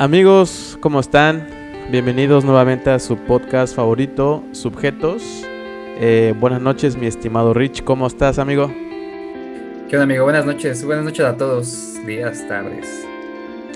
[0.00, 1.46] Amigos, ¿cómo están?
[1.90, 5.22] Bienvenidos nuevamente a su podcast favorito, Subjetos.
[6.00, 7.84] Eh, buenas noches, mi estimado Rich.
[7.84, 8.72] ¿Cómo estás, amigo?
[9.90, 10.24] ¿Qué onda, amigo?
[10.24, 10.82] Buenas noches.
[10.86, 12.02] Buenas noches a todos.
[12.06, 13.06] Días, tardes.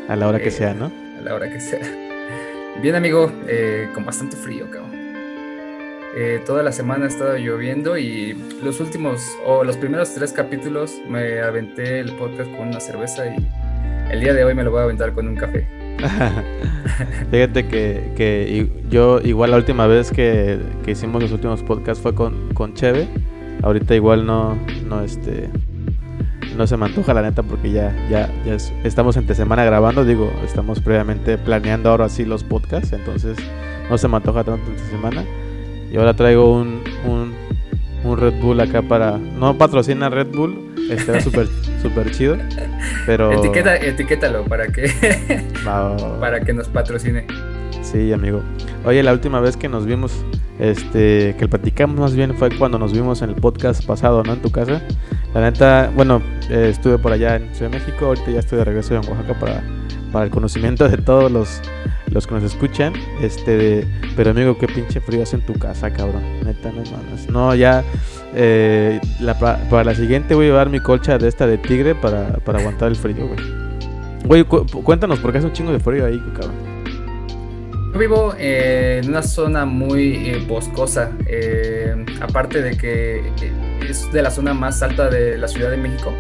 [0.08, 0.86] A la hora que eh, sea, ¿no?
[1.18, 1.86] A la hora que sea.
[2.80, 3.30] Bien, amigo.
[3.46, 4.92] Eh, con bastante frío, cabrón.
[6.46, 8.32] toda la semana ha estado lloviendo y
[8.62, 13.46] los últimos, o los primeros tres capítulos me aventé el podcast con una cerveza y
[14.10, 15.83] el día de hoy me lo voy a aventar con un café.
[17.30, 22.74] Fíjate que, yo igual la última vez que, hicimos los últimos podcasts fue con, con
[22.74, 23.08] Cheve.
[23.62, 25.48] Ahorita igual no, no este
[26.56, 30.30] no se me antoja la neta porque ya, ya, ya estamos entre semana grabando, digo,
[30.44, 33.36] estamos previamente planeando ahora sí los podcasts, entonces
[33.90, 35.24] no se me antoja tanto entre semana.
[35.90, 37.32] Y ahora traigo un, un,
[38.04, 39.18] un Red Bull acá para...
[39.18, 41.48] No patrocina Red Bull, Está súper
[41.82, 42.36] super chido.
[43.06, 43.32] Pero.
[43.32, 44.90] Etiqueta, etiquétalo para que.
[46.20, 47.26] para que nos patrocine.
[47.82, 48.42] Sí, amigo.
[48.84, 50.24] Oye, la última vez que nos vimos,
[50.58, 54.32] este, que platicamos más bien fue cuando nos vimos en el podcast pasado, ¿no?
[54.32, 54.82] En tu casa.
[55.34, 58.64] La neta, bueno, eh, estuve por allá en Ciudad de México, ahorita ya estoy de
[58.64, 59.62] regreso en Oaxaca para,
[60.12, 61.60] para el conocimiento de todos los,
[62.14, 62.94] los que nos escuchan.
[63.20, 66.22] Este, pero amigo, qué pinche frío hace en tu casa, cabrón.
[66.44, 67.28] Neta, no mames.
[67.28, 67.84] No, ya
[68.34, 69.00] eh,
[69.38, 72.88] para la siguiente voy a llevar mi colcha de esta de tigre para, para aguantar
[72.88, 73.40] el frío, güey.
[74.24, 76.74] Güey, cuéntanos, por qué hace un chingo de frío ahí, cabrón.
[77.92, 83.22] Yo vivo en una zona muy eh, boscosa, eh, aparte de que
[83.88, 86.12] es de la zona más alta de la Ciudad de México.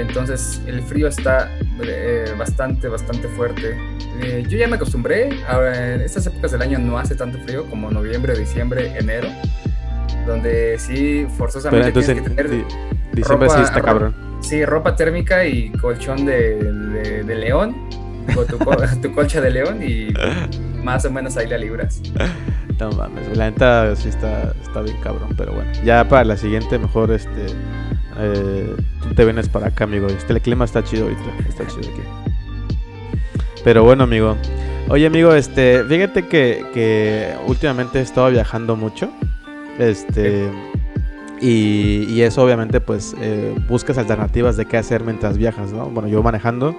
[0.00, 1.50] Entonces el frío está
[2.38, 3.76] bastante, bastante fuerte.
[4.48, 7.90] yo ya me acostumbré, ahora en estas épocas del año no hace tanto frío como
[7.90, 9.28] noviembre, diciembre, enero
[10.26, 14.14] donde sí forzosamente tienes que tener sí, ropa, sí está cabrón.
[14.40, 17.74] Sí, ropa térmica y colchón de, de, león,
[18.36, 18.58] o tu,
[19.02, 20.12] tu, colcha de león y
[20.82, 22.00] más o menos ahí la libras.
[22.78, 26.78] No mames, la neta sí está, está bien cabrón, pero bueno, ya para la siguiente
[26.78, 27.46] mejor este
[28.18, 28.74] eh,
[29.14, 30.06] te vienes para acá, amigo.
[30.06, 32.02] Este el clima está chido ahorita, está chido aquí.
[33.62, 34.36] Pero bueno, amigo.
[34.88, 39.10] Oye, amigo, este, fíjate que, que últimamente he estado viajando mucho.
[39.78, 40.50] Este.
[41.40, 45.90] Y, eso obviamente pues eh, buscas alternativas de qué hacer mientras viajas, ¿no?
[45.90, 46.74] Bueno, yo manejando,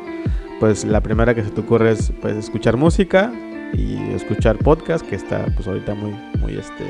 [0.59, 3.31] pues la primera que se te ocurre es pues escuchar música
[3.73, 6.83] y escuchar podcast, que está pues ahorita muy, muy este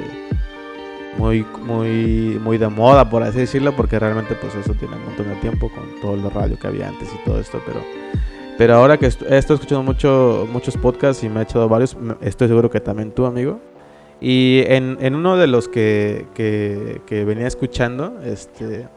[1.17, 5.29] muy, muy, muy de moda, por así decirlo, porque realmente pues eso tiene un montón
[5.29, 7.81] de tiempo con todo el radio que había antes y todo esto, pero,
[8.57, 12.47] pero ahora que he estado escuchando mucho, muchos podcasts y me he echado varios, estoy
[12.47, 13.59] seguro que también tú, amigo,
[14.21, 18.87] y en, en uno de los que, que, venía escuchando, este,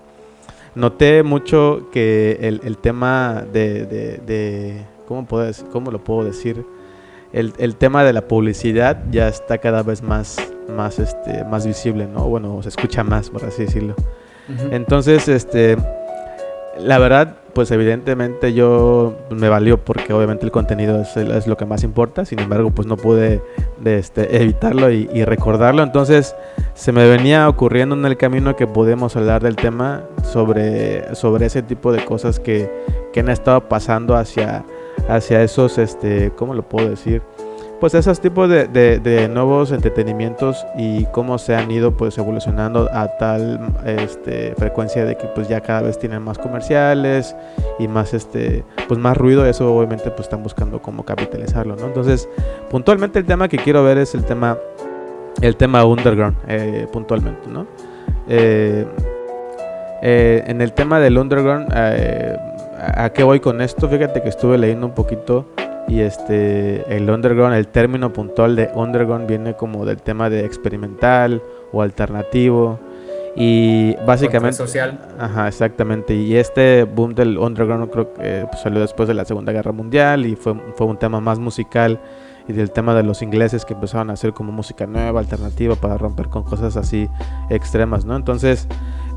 [0.75, 6.65] noté mucho que el, el tema de, de, ¿cómo, puedo ¿cómo lo puedo decir?
[7.33, 10.39] El, el, tema de la publicidad ya está cada vez más,
[10.75, 12.25] más, este, más visible, ¿no?
[12.25, 13.95] Bueno, se escucha más, por así decirlo.
[14.71, 15.77] Entonces, este,
[16.79, 21.83] la verdad, pues evidentemente yo me valió porque obviamente el contenido es, lo que más
[21.83, 23.43] importa, sin embargo pues no pude
[23.85, 26.37] este, evitarlo y, recordarlo, entonces
[26.75, 31.63] se me venía ocurriendo en el camino que podemos hablar del tema sobre, sobre ese
[31.63, 32.71] tipo de cosas que,
[33.13, 34.65] que han estado pasando hacia,
[35.09, 37.23] hacia esos, este, ¿cómo lo puedo decir?
[37.81, 43.61] pues esos tipos de, nuevos entretenimientos y cómo se han ido pues evolucionando a tal
[43.85, 47.37] este, frecuencia de que pues ya cada vez tienen más comerciales
[47.79, 49.47] y más este pues más ruido.
[49.47, 52.29] Eso obviamente pues están buscando cómo capitalizarlo no entonces
[52.71, 54.59] puntualmente el tema que quiero ver es el tema
[55.41, 57.67] el tema underground eh, puntualmente no
[58.29, 58.87] eh,
[60.03, 61.69] eh, en el tema del underground
[62.95, 65.47] a qué voy con esto fíjate que estuve leyendo un poquito
[65.89, 71.43] y este, el underground, el término puntual de underground viene como del tema de experimental
[71.73, 72.79] o alternativo.
[73.35, 74.57] Y básicamente...
[74.57, 74.99] social.
[75.19, 76.15] Ajá, exactamente.
[76.15, 80.27] Y este boom del underground creo que pues, salió después de la Segunda Guerra Mundial
[80.27, 82.01] y fue, fue un tema más musical
[82.49, 85.97] y del tema de los ingleses que empezaron a hacer como música nueva, alternativa, para
[85.97, 87.09] romper con cosas así
[87.51, 88.17] extremas, ¿no?
[88.17, 88.67] Entonces,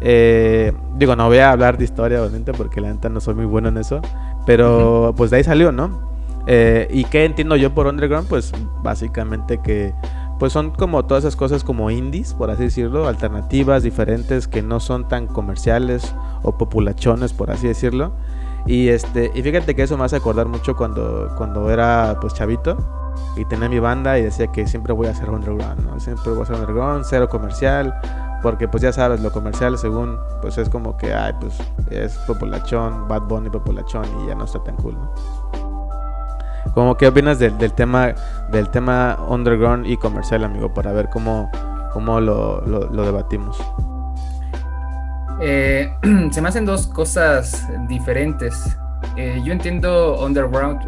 [0.01, 3.45] eh, digo, no voy a hablar de historia, obviamente, porque la neta no soy muy
[3.45, 4.01] bueno en eso,
[4.45, 6.11] pero pues de ahí salió, ¿no?
[6.47, 8.27] Eh, ¿Y qué entiendo yo por underground?
[8.27, 8.51] Pues
[8.81, 9.93] básicamente que
[10.39, 14.79] pues son como todas esas cosas como indies, por así decirlo, alternativas, diferentes, que no
[14.79, 18.13] son tan comerciales o populachones, por así decirlo.
[18.65, 22.75] Y este, y fíjate que eso me hace acordar mucho cuando, cuando era pues chavito
[23.37, 25.99] y tenía mi banda y decía que siempre voy a hacer underground, ¿no?
[25.99, 27.93] Siempre voy a hacer underground, cero comercial,
[28.41, 31.57] porque pues ya sabes, lo comercial según pues es como que, ay, pues
[31.89, 35.11] es populachón, Bad Bunny populachón y ya no está tan cool, ¿no?
[36.73, 38.13] como qué opinas del, tema
[38.51, 41.49] del tema underground y comercial, amigo, para ver cómo,
[41.91, 43.57] cómo lo, debatimos.
[45.41, 45.93] Eh,
[46.31, 48.77] se me hacen dos cosas diferentes.
[49.17, 50.81] Eh, yo entiendo underground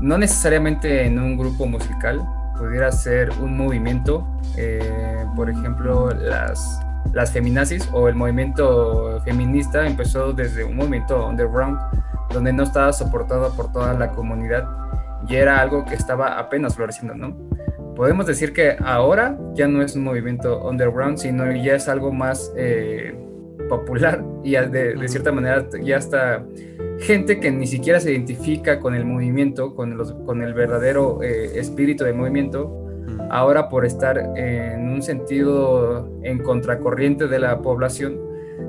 [0.00, 2.26] no necesariamente en un grupo musical,
[2.58, 4.26] pudiera ser un movimiento,
[4.56, 6.80] eh, por ejemplo, las,
[7.12, 11.78] las feminazis o el movimiento feminista empezó desde un movimiento underground
[12.32, 14.68] donde no estaba soportado por toda la comunidad
[15.26, 17.36] y era algo que estaba apenas floreciendo, ¿no?
[17.96, 22.52] Podemos decir que ahora ya no es un movimiento underground, sino ya es algo más
[22.56, 23.12] eh,
[23.68, 26.44] popular y de, de, cierta manera ya está
[27.00, 31.58] gente que ni siquiera se identifica con el movimiento, con, los, con el verdadero eh,
[31.58, 32.86] espíritu del movimiento,
[33.30, 38.20] ahora por estar en un sentido en contracorriente de la población,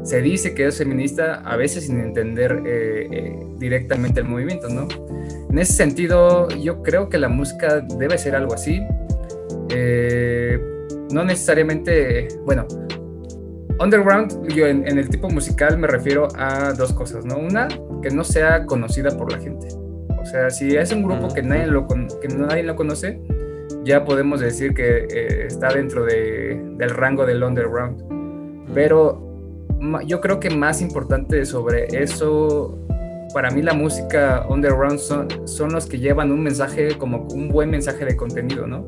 [0.03, 4.87] se dice que es feminista a veces sin entender eh, eh, directamente el movimiento, ¿no?
[5.49, 8.81] En ese sentido, yo creo que la música debe ser algo así.
[11.11, 12.67] no necesariamente, bueno,
[13.79, 17.37] underground, yo en, el tipo musical me refiero a dos cosas, ¿no?
[17.37, 17.67] Una,
[18.01, 19.67] que no sea conocida por la gente.
[20.21, 23.21] O sea, si es un grupo que nadie lo, que nadie lo conoce,
[23.83, 28.03] ya podemos decir que eh, está dentro de, del rango del underground.
[28.73, 29.25] Pero
[30.05, 32.77] yo creo que más importante sobre eso,
[33.33, 37.69] para mí la música underground son, son los que llevan un mensaje como un buen
[37.69, 38.85] mensaje de contenido, ¿no?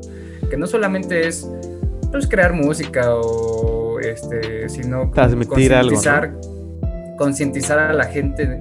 [0.50, 1.48] Que no solamente es
[2.10, 3.71] pues, crear música o
[4.10, 6.00] este, sino transmitir algo.
[7.18, 8.60] Concientizar a la gente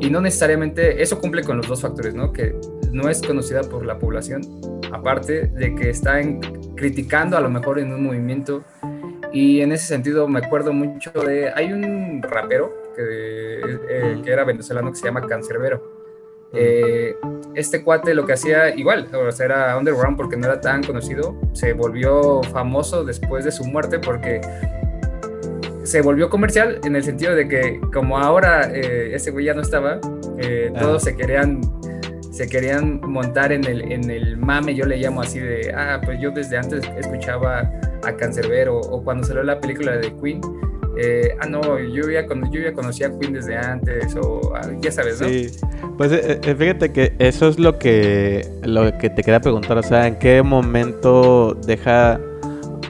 [0.00, 2.32] y no necesariamente eso cumple con los dos factores, ¿no?
[2.32, 2.56] Que
[2.90, 4.42] no es conocida por la población,
[4.92, 6.20] aparte de que está
[6.76, 8.64] criticando a lo mejor en un movimiento
[9.32, 14.44] y en ese sentido me acuerdo mucho de hay un rapero que, eh, que era
[14.44, 15.91] venezolano que se llama Cancerbero
[16.54, 17.16] eh,
[17.54, 21.36] este cuate lo que hacía igual, o sea, era underground porque no era tan conocido,
[21.52, 24.40] se volvió famoso después de su muerte porque
[25.82, 29.62] se volvió comercial en el sentido de que como ahora eh, ese güey ya no
[29.62, 29.98] estaba,
[30.38, 31.60] eh, todos se querían
[32.30, 36.18] se querían montar en el, en el mame, yo le llamo así de, ah, pues
[36.18, 37.70] yo desde antes escuchaba
[38.04, 40.40] a Cancerbero o cuando salió la película de Queen,
[41.02, 44.92] eh, ah, no, yo ya, yo ya conocía a Queen desde antes, o ah, ya
[44.92, 45.28] sabes, ¿no?
[45.28, 45.48] Sí,
[45.98, 49.82] pues eh, eh, fíjate que eso es lo que, lo que te quería preguntar, o
[49.82, 52.20] sea, ¿en qué momento deja,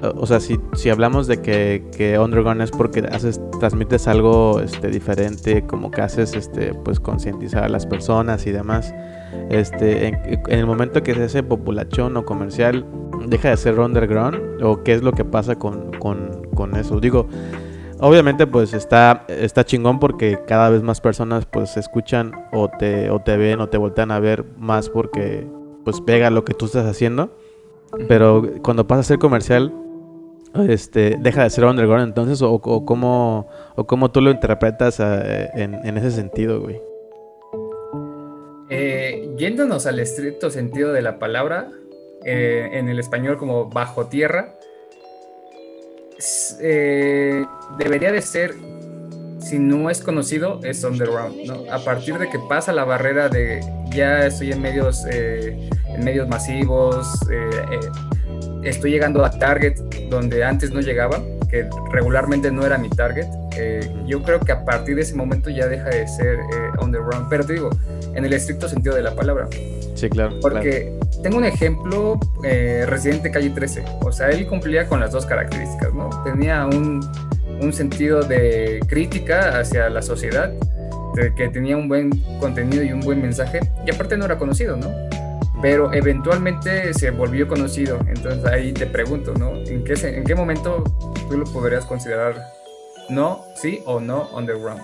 [0.02, 5.62] o sea, si, si hablamos de que, Underground es porque haces, transmites algo este, diferente,
[5.66, 8.94] como que haces, este, pues, concientizar a las personas y demás,
[9.48, 12.84] este, en, el momento que se hace populachón o comercial,
[13.26, 17.26] deja de ser underground, o qué es lo que pasa con, con, con eso, digo...
[18.04, 23.20] Obviamente pues está, está chingón porque cada vez más personas pues escuchan o te, o
[23.20, 25.46] te ven o te voltean a ver más porque
[25.84, 27.30] pues pega lo que tú estás haciendo.
[28.08, 29.72] Pero cuando pasa a ser comercial,
[30.68, 35.50] este, deja de ser underground entonces o, o, cómo, o cómo tú lo interpretas eh,
[35.54, 36.80] en, ese sentido, güey.
[38.68, 41.70] Eh, yéndonos al estricto sentido de la palabra,
[42.24, 44.56] eh, en el español como bajo tierra,
[46.60, 47.44] eh,
[47.78, 48.54] debería de ser,
[49.40, 51.72] si no es conocido, es underground, ¿no?
[51.72, 53.60] A partir de que pasa la barrera de
[53.90, 57.80] ya estoy en medios, eh, en medios masivos, eh,
[58.62, 63.26] estoy llegando a target donde antes no llegaba, que regularmente no era mi target,
[64.06, 66.38] yo creo que a partir de ese momento ya deja de ser
[66.80, 67.70] underground, pero te digo,
[68.14, 69.48] en el estricto sentido de la palabra.
[69.94, 70.38] Sí, claro.
[70.40, 70.92] Porque
[71.22, 73.84] tengo un ejemplo, eh, Residente Calle 13.
[74.02, 76.10] O sea, él cumplía con las dos características, ¿no?
[76.24, 77.00] Tenía un,
[77.60, 80.52] un sentido de crítica hacia la sociedad,
[81.36, 84.90] que tenía un buen contenido y un buen mensaje, y aparte no era conocido, ¿no?
[85.60, 87.98] Pero eventualmente se volvió conocido.
[88.08, 89.54] Entonces ahí te pregunto, ¿no?
[89.64, 90.82] ¿En qué, en qué momento
[91.28, 92.34] tú lo podrías considerar
[93.08, 94.82] no, sí o no underground?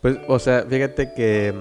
[0.00, 1.54] Pues, o sea, fíjate que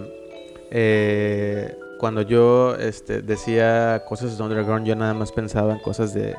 [0.70, 6.36] eh, cuando yo este, decía cosas de underground, yo nada más pensaba en cosas de,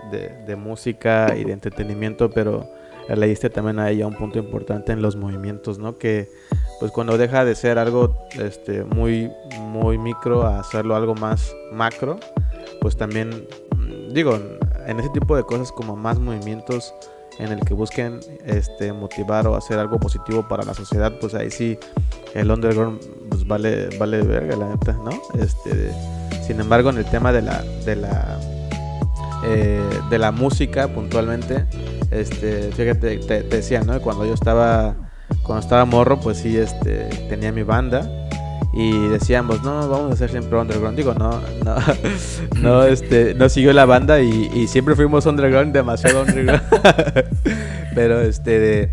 [0.57, 2.69] música y de entretenimiento, pero
[3.09, 5.99] leíste también ahí a un punto importante en los movimientos, ¿no?
[5.99, 6.31] Que
[6.79, 12.19] pues cuando deja de ser algo este, muy, muy micro a hacerlo algo más macro,
[12.81, 13.47] pues también,
[14.13, 14.39] digo,
[14.87, 16.95] en ese tipo de cosas como más movimientos
[17.39, 21.51] en el que busquen este, motivar o hacer algo positivo para la sociedad, pues ahí
[21.51, 21.79] sí
[22.35, 25.11] el underground pues vale, vale verga, la neta, ¿no?
[25.41, 25.93] Este,
[26.47, 28.39] sin embargo, en el tema de la, de la,
[29.45, 31.67] eh, de la música puntualmente,
[32.11, 34.01] este, fíjate, te, decía, ¿no?
[34.01, 34.95] Cuando yo estaba,
[35.43, 38.18] cuando estaba morro, pues sí, este, tenía mi banda
[38.79, 40.97] y decíamos, no, vamos a hacer siempre underground.
[40.97, 41.75] Digo, no, no,
[42.63, 46.63] no, este, no siguió la banda y, siempre fuimos underground, demasiado underground.
[47.97, 48.93] pero este,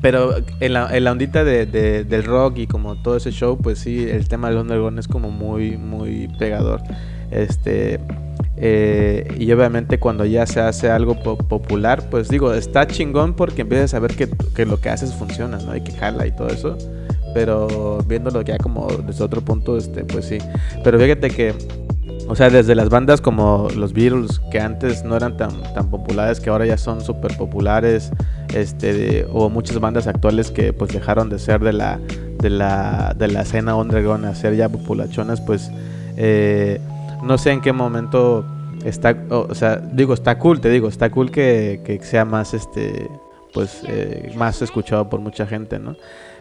[0.00, 3.80] pero en la, en la ondita de, del rock y como todo ese show, pues
[3.80, 6.80] sí, el tema del underground es como muy, muy pegador.
[7.30, 8.00] Este,
[8.56, 13.92] eh, y obviamente cuando ya se hace algo popular, pues digo, está chingón porque empiezas
[13.92, 15.76] a ver que, que, lo que haces funciona, ¿no?
[15.76, 16.78] Y que jala y todo eso.
[17.36, 20.38] Pero viéndolo ya como desde otro punto, este, pues sí.
[20.82, 21.54] Pero fíjate que,
[22.28, 26.40] o sea, desde las bandas como los Beatles, que antes no eran tan, tan populares,
[26.40, 28.10] que ahora ya son súper populares,
[28.54, 32.00] este, o muchas bandas actuales que pues dejaron de ser de la,
[32.40, 35.70] de la, de la escena underground a ser ya populachonas, pues...
[36.16, 36.80] Eh,
[37.22, 38.46] no sé en qué momento
[38.82, 43.10] está, o, sea, digo, está cool, te digo, está cool que, sea más, este,
[43.52, 45.96] pues, eh, más escuchado por mucha gente, ¿no?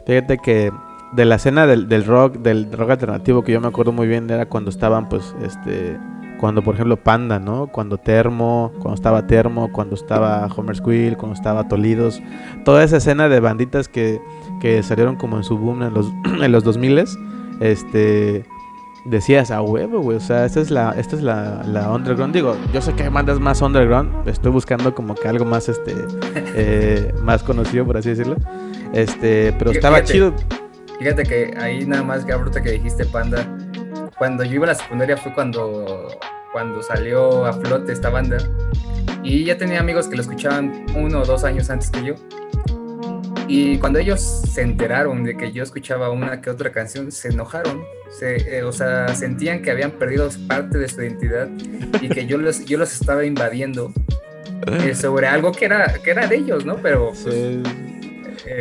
[0.06, 0.72] Fíjate que
[1.14, 4.48] de la escena del, rock, del rock alternativo que yo me acuerdo muy bien era
[4.48, 5.98] cuando estaban, pues, este,
[6.40, 7.68] cuando por ejemplo Panda, ¿no?
[7.68, 12.22] Cuando Termo, cuando estaba Termo, cuando estaba Homer Squill, cuando estaba Tolidos,
[12.66, 14.20] toda esa escena de banditas que,
[14.62, 17.06] que salieron como en su boom en los, en los 2000
[17.62, 18.46] este
[19.06, 20.18] decías a huevo, güey.
[20.18, 22.34] O sea, esta es la, esta es la, la, underground.
[22.34, 24.28] Digo, yo sé que hay bandas más underground.
[24.28, 25.94] Estoy buscando como que algo más, este,
[26.36, 28.36] eh, más conocido, por así decirlo.
[28.94, 30.34] Este, pero estaba chido.
[31.00, 33.46] Fíjate que ahí nada más, Gabruta, que dijiste Panda.
[34.18, 36.08] Cuando yo iba a la secundaria fue cuando,
[36.54, 38.38] cuando salió a flote esta banda.
[39.24, 42.16] Y ya tenía amigos que lo escuchaban uno o dos años antes que yo.
[43.48, 47.84] Y cuando ellos se enteraron de que yo escuchaba una que otra canción, se enojaron.
[48.10, 51.50] Se, eh, o sea, sentían que habían perdido parte de su identidad
[52.02, 53.92] y que yo los, yo los estaba invadiendo
[54.68, 56.78] eh, sobre algo que era, que era de ellos, ¿no?
[56.78, 57.10] Pero...
[57.10, 57.64] Pues, eh,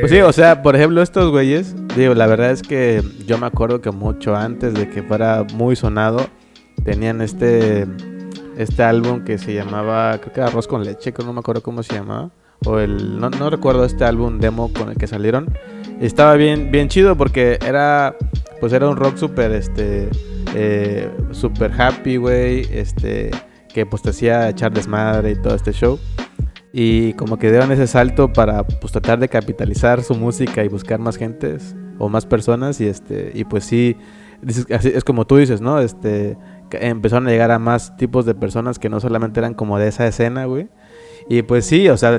[0.00, 3.46] pues sí, o sea, por ejemplo, estos güeyes, digo, la verdad es que yo me
[3.46, 6.26] acuerdo que mucho antes de que fuera muy sonado,
[6.84, 7.86] tenían este,
[8.56, 11.62] este álbum que se llamaba, creo que era Arroz con Leche, que no me acuerdo
[11.62, 12.30] cómo se llamaba
[12.66, 15.52] o el no, no, recuerdo este álbum demo con el que salieron.
[16.00, 18.16] Estaba bien bien chido porque era
[18.60, 20.08] pues era un rock súper este
[20.54, 23.30] eh, super happy güey este
[23.72, 25.98] que pues te hacía echar desmadre y todo este show
[26.76, 30.98] y como que dieron ese salto para pues tratar de capitalizar su música y buscar
[30.98, 33.96] más gentes o más personas y este y pues sí
[34.68, 36.36] es como tú dices no este
[36.72, 40.06] empezaron a llegar a más tipos de personas que no solamente eran como de esa
[40.06, 40.68] escena güey
[41.28, 42.18] y pues sí, o sea,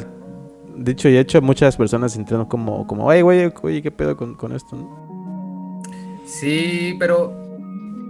[0.76, 4.78] dicho y hecho, muchas personas sintieron como, como, ay, güey, oye, ¿qué pedo con, esto?
[6.26, 7.34] Sí, pero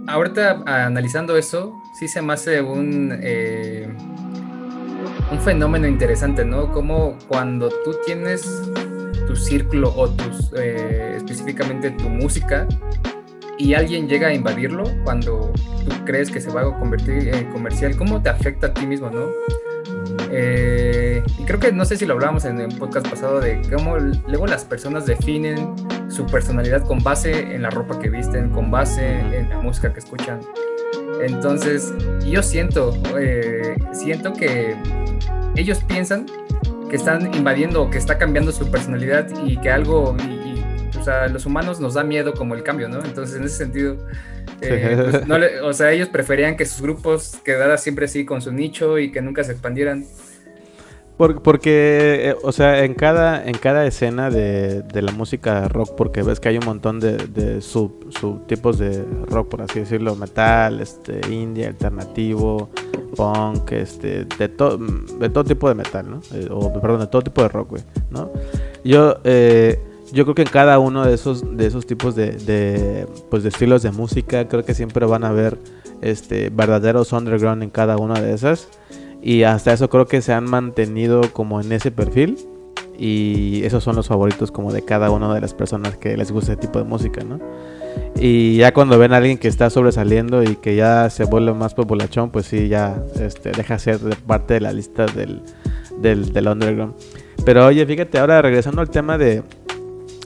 [0.06, 3.88] ahorita analizando eso, sí se me hace un, eh,
[5.30, 6.72] un fenómeno interesante, ¿no?
[6.72, 8.70] Como cuando tú tienes
[9.26, 12.66] tu círculo o tus, eh, específicamente tu música
[13.58, 15.52] y alguien llega a invadirlo, cuando
[15.84, 19.10] tú crees que se va a convertir en comercial, ¿cómo te afecta a ti mismo,
[19.10, 19.30] no?
[20.30, 23.96] Eh, y creo que no sé si lo hablábamos en el podcast pasado de cómo
[23.96, 25.74] luego las personas definen
[26.08, 30.00] su personalidad con base en la ropa que visten, con base en la música que
[30.00, 30.40] escuchan.
[31.22, 31.94] Entonces,
[32.26, 34.76] yo siento, eh, siento que
[35.56, 36.26] ellos piensan
[36.88, 41.28] que están invadiendo o que está cambiando su personalidad y que algo, y, o sea,
[41.28, 43.04] los humanos nos da miedo como el cambio, ¿no?
[43.04, 43.96] Entonces, en ese sentido,
[44.60, 48.98] eh, pues, o sea, ellos preferían que sus grupos quedaran siempre así con su nicho
[48.98, 50.04] y que nunca se expandieran.
[51.16, 56.40] Porque, eh, o sea, en cada, en cada escena de, la música rock, porque ves
[56.40, 61.66] que hay un montón de, de subtipos de rock, por así decirlo, metal, este, indie,
[61.66, 62.70] alternativo,
[63.16, 66.20] punk, este, de, todo de todo tipo de metal, ¿no?
[66.32, 68.30] Eh, o, perdón, de todo tipo de rock, güey, ¿no?
[68.84, 69.80] Yo, eh,
[70.12, 73.82] yo creo que en cada uno de esos, de esos tipos de, pues de estilos
[73.82, 75.58] de música, creo que siempre van a haber
[76.02, 78.68] este, verdaderos underground en cada una de esas.
[79.26, 82.38] Y hasta eso creo que se han mantenido como en ese perfil.
[82.96, 86.52] Y esos son los favoritos como de cada una de las personas que les gusta
[86.52, 87.40] ese tipo de música, ¿no?
[88.14, 91.74] Y ya cuando ven a alguien que está sobresaliendo y que ya se vuelve más
[91.74, 95.42] populachón, pues sí, ya este, deja ser parte de la lista del,
[96.00, 96.94] del, del underground.
[97.44, 99.42] Pero oye, fíjate, ahora regresando al tema de,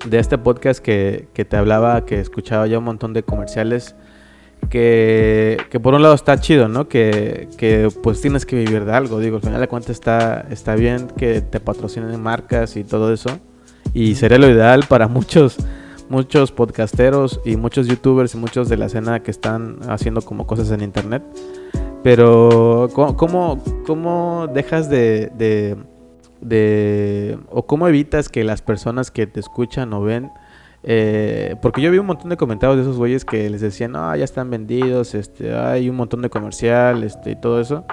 [0.04, 3.94] de este podcast que, te hablaba, que escuchaba ya un montón de comerciales,
[4.70, 6.88] que, por un lado está chido, ¿no?
[6.88, 11.08] Que, pues tienes que vivir de algo, digo, al final de cuentas está, está bien
[11.16, 13.30] que te patrocinen marcas y todo eso,
[13.92, 15.58] y sería lo ideal para muchos
[16.08, 20.72] muchos podcasteros y muchos youtubers y muchos de la escena que están haciendo como cosas
[20.72, 21.22] en internet.
[22.02, 25.30] Pero, ¿cómo, cómo, dejas de,
[26.40, 30.32] de o cómo evitas que las personas que te escuchan o ven
[30.82, 34.14] eh, porque yo vi un montón de comentarios de esos güeyes que les decían, no,
[34.16, 37.84] ya están vendidos, este, hay un montón de comercial, este, y todo eso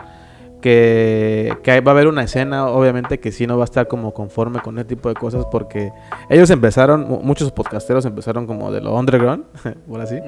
[0.62, 4.60] que, va a haber una escena, obviamente, que sí no va a estar como conforme
[4.60, 5.92] con ese tipo de cosas, porque
[6.30, 9.46] ellos empezaron, muchos podcasteros empezaron como de lo underground,
[9.88, 10.20] por así,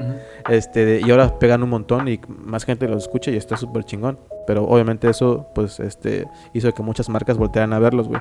[0.49, 4.19] este, y ahora pegan un montón y más gente los escucha y está súper chingón.
[4.49, 8.19] Pero obviamente eso, pues, este, hizo que muchas marcas voltearan a verlos, güey.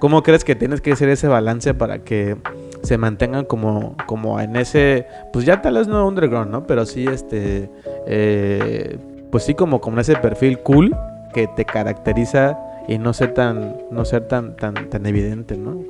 [0.00, 2.36] ¿Cómo crees que tienes que hacer ese balance para que
[2.82, 6.66] se mantengan como, como en ese, pues ya tal vez no underground, ¿no?
[6.66, 7.70] Pero sí, este,
[8.06, 8.98] eh,
[9.30, 10.94] pues sí como, como ese perfil cool
[11.32, 15.82] que te caracteriza y no ser tan, no ser tan, tan, tan evidente, ¿no?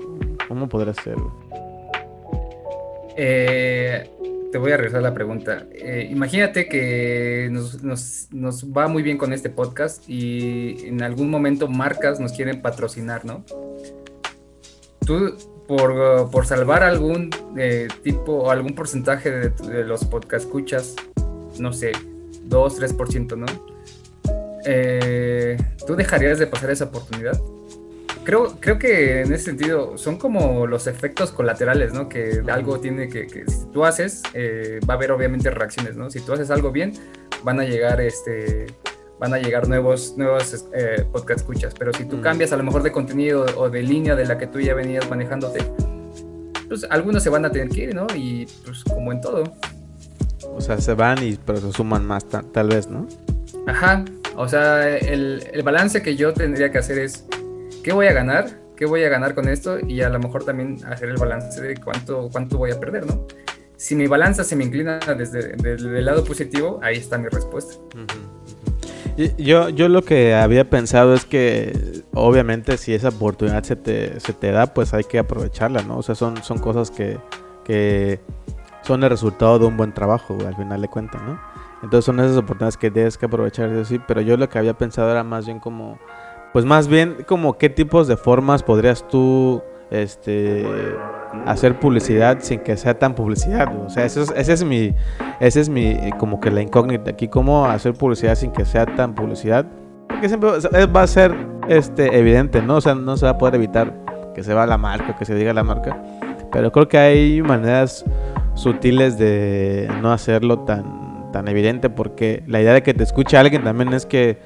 [0.46, 1.34] ¿Cómo podrás serlo?
[3.16, 4.08] Eh,
[4.52, 5.66] te voy a regresar la pregunta.
[5.72, 8.28] Eh, imagínate que nos,
[8.66, 13.44] va muy bien con este podcast y en algún momento marcas nos quieren patrocinar, ¿no?
[15.06, 20.96] Tú, por, salvar algún eh, tipo o algún porcentaje de, de los podcast escuchas,
[21.58, 21.92] no sé,
[22.44, 23.46] 2, 3%, ¿no?
[24.66, 25.56] Eh,
[25.86, 27.40] ¿tú dejarías de pasar esa oportunidad?
[28.24, 32.08] Creo, creo que en ese sentido son como los efectos colaterales, ¿no?
[32.08, 36.10] Que algo tiene que, si tú haces, eh, va a haber obviamente reacciones, ¿no?
[36.10, 36.92] Si tú haces algo bien,
[37.42, 38.66] van a llegar, este,
[39.18, 42.20] van a llegar nuevos, nuevos eh, podcast escuchas, pero si tú mm.
[42.20, 45.08] cambias a lo mejor de contenido o de línea de la que tú ya venías
[45.10, 45.60] manejándote,
[46.68, 48.06] pues algunos se van a tener que ir, ¿no?
[48.14, 49.44] Y pues como en todo.
[50.54, 53.08] O sea, se van y pero se suman más tal vez, ¿no?
[53.66, 54.04] Ajá,
[54.36, 57.26] o sea, el, balance que yo tendría que hacer es,
[57.82, 58.60] ¿qué voy a ganar?
[58.76, 59.78] ¿Qué voy a ganar con esto?
[59.78, 63.26] Y a lo mejor también hacer el balance de cuánto, cuánto voy a perder, ¿no?
[63.76, 67.74] Si mi balanza se me inclina desde, el lado positivo, ahí está mi respuesta.
[69.36, 74.32] Yo, yo lo que había pensado es que obviamente si esa oportunidad se te, se
[74.32, 75.98] te da, pues hay que aprovecharla, ¿no?
[75.98, 77.18] O sea, son, son cosas que,
[77.64, 78.20] que
[78.82, 81.40] son el resultado de un buen trabajo, al final de cuentas, ¿no?
[81.82, 85.10] Entonces son esas oportunidades que tienes que aprovechar, sí, pero yo lo que había pensado
[85.10, 85.98] era más bien como,
[86.52, 90.66] pues más bien como qué tipos de formas podrías tú, este,
[91.46, 94.94] hacer publicidad sin que sea tan publicidad, o sea, es, ese es mi,
[95.40, 99.14] ese es mi, como que la incógnita aquí, cómo hacer publicidad sin que sea tan
[99.14, 99.66] publicidad,
[100.08, 100.50] porque siempre
[100.86, 101.34] va a ser,
[101.68, 102.76] este, evidente, ¿no?
[102.76, 103.94] O sea, no se va a poder evitar
[104.34, 106.02] que se va la marca, que se diga la marca,
[106.50, 108.04] pero creo que hay maneras
[108.54, 113.64] sutiles de no hacerlo tan tan evidente porque la idea de que te escuche alguien
[113.64, 114.38] también es que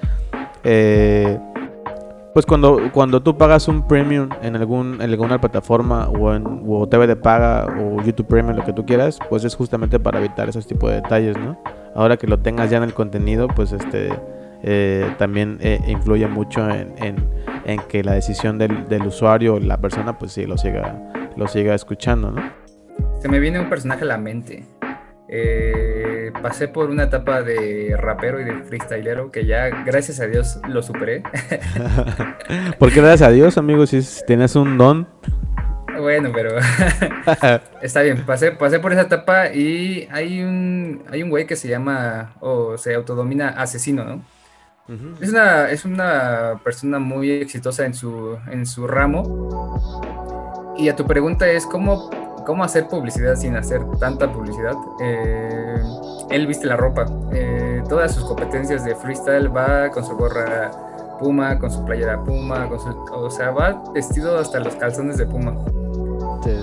[0.64, 1.38] eh,
[2.36, 6.86] pues cuando, cuando tú pagas un premium en, algún, en alguna plataforma o en o
[6.86, 10.46] TV de paga o YouTube Premium, lo que tú quieras, pues es justamente para evitar
[10.46, 11.58] esos tipos de detalles, ¿no?
[11.94, 14.10] Ahora que lo tengas ya en el contenido, pues este
[14.62, 19.78] eh, también eh, influye mucho en, en, que la decisión del, del usuario o la
[19.78, 22.42] persona, pues sí, lo siga, lo siga escuchando, ¿no?
[23.18, 24.62] Se me viene un personaje a la mente
[25.28, 30.60] eh, pasé por una etapa de rapero y de freestylero que ya, gracias a Dios,
[30.68, 31.22] lo superé.
[32.78, 33.86] ¿Por qué gracias a Dios, amigo?
[33.86, 35.08] Si tienes un don.
[35.98, 36.50] Bueno, pero
[37.82, 38.24] está bien.
[38.24, 42.76] Pasé, pasé por esa etapa y hay un, hay un güey que se llama o
[42.76, 44.22] se autodomina asesino, ¿no?
[45.20, 50.74] es, una, es una persona muy exitosa en su, en su ramo.
[50.78, 52.10] Y a tu pregunta es, ¿cómo
[52.46, 54.74] cómo hacer publicidad sin hacer tanta publicidad.
[55.00, 55.82] Eh,
[56.30, 57.04] él viste la ropa.
[57.32, 60.70] Eh, todas sus competencias de freestyle va con su gorra
[61.18, 65.26] Puma, con su playera Puma, con su, o sea, va vestido hasta los calzones de
[65.26, 65.54] Puma.
[66.42, 66.56] Sí,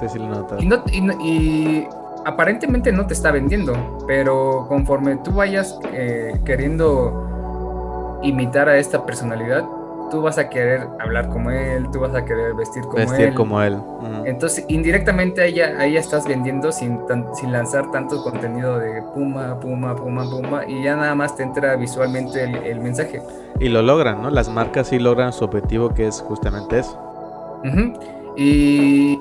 [0.00, 1.88] sí, sí, lo y, y,
[2.24, 3.72] aparentemente no te está vendiendo,
[4.06, 9.64] pero conforme tú vayas eh, queriendo imitar a esta personalidad,
[10.10, 13.34] tú vas a querer hablar como él, tú vas a querer vestir como vestir él.
[13.34, 13.78] como él.
[14.24, 16.98] Entonces, indirectamente ahí ya, ahí estás vendiendo sin,
[17.34, 21.76] sin lanzar tanto contenido de puma, puma, puma, puma, y ya nada más te entra
[21.76, 23.22] visualmente el, mensaje.
[23.58, 24.30] Y lo logran, ¿no?
[24.30, 26.98] Las marcas sí logran su objetivo, que es justamente eso.
[28.36, 29.18] Y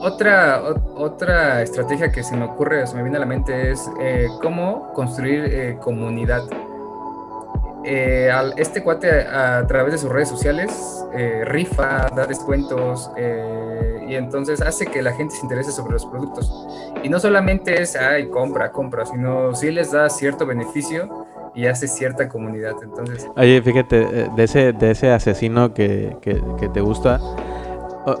[0.00, 0.62] otra,
[0.96, 4.92] otra estrategia que se me ocurre, se me viene a la mente es eh, cómo
[4.94, 6.42] construir eh, comunidad.
[7.90, 14.14] Eh, este cuate a, través de sus redes sociales eh, rifa, da descuentos eh, y
[14.14, 16.52] entonces hace que la gente se interese sobre los productos.
[17.02, 21.88] Y no solamente es, ay, compra, compra, sino sí les da cierto beneficio y hace
[21.88, 22.74] cierta comunidad.
[22.82, 27.18] Entonces, Oye, fíjate, de ese, de ese asesino que, que, te gusta,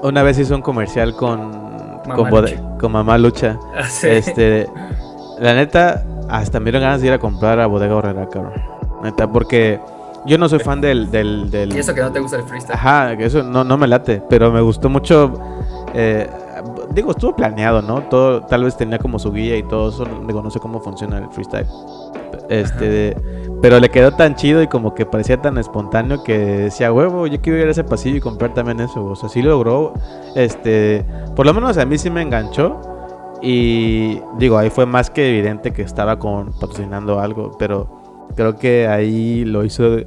[0.02, 2.00] una vez hizo un comercial con,
[2.80, 3.58] con, Mamá Lucha.
[3.76, 4.66] Ah, este,
[5.38, 8.67] la neta, hasta me dieron ganas de ir a comprar a Bodega Horrera, cabrón.
[9.02, 9.80] Neta, porque
[10.26, 12.74] yo no soy fan del, del, Y eso que no te gusta el freestyle.
[12.76, 15.32] Ajá, que eso no, no me late, pero me gustó mucho.
[15.94, 16.28] Eh,
[16.90, 18.02] digo, estuvo planeado, ¿no?
[18.02, 21.18] Todo, tal vez tenía como su guía y todo eso, digo, no sé cómo funciona
[21.18, 21.66] el freestyle.
[22.48, 23.16] Este,
[23.60, 27.40] pero le quedó tan chido y como que parecía tan espontáneo que decía, huevo, yo
[27.40, 29.04] quiero ir a ese pasillo y comprar también eso.
[29.04, 29.94] O sea, sí logró,
[30.34, 31.04] este,
[31.36, 32.80] por lo menos a mí sí me enganchó.
[33.40, 37.97] Y digo, ahí fue más que evidente que estaba con, patrocinando algo, pero
[38.38, 39.98] creo que ahí lo hizo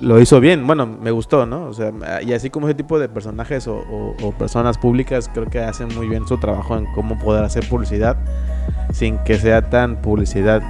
[0.00, 1.66] lo hizo bien, bueno, me gustó, ¿no?
[1.66, 1.92] O sea,
[2.22, 3.84] y así como ese tipo de personajes o,
[4.22, 8.16] o, personas públicas creo que hacen muy bien su trabajo en cómo poder hacer publicidad
[8.94, 10.62] sin que sea tan publicidad.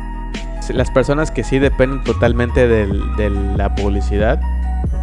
[0.74, 4.40] Las personas que sí dependen totalmente de la publicidad,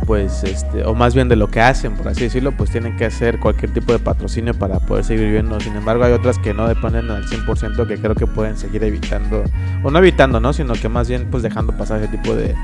[0.08, 3.06] pues, este, o más bien de lo que hacen, por así decirlo, pues tienen que
[3.06, 5.60] hacer cualquier tipo de patrocinio para poder seguir viviendo.
[5.60, 9.44] Sin embargo, hay otras que no dependen al 100% que creo que pueden seguir evitando,
[9.84, 10.54] o no evitando, ¿no?
[10.54, 12.56] Sino que más bien pues dejando pasar ese tipo de,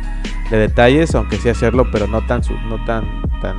[0.49, 3.03] detalles, aunque sí hacerlo, pero no tan, no tan,
[3.41, 3.55] tan,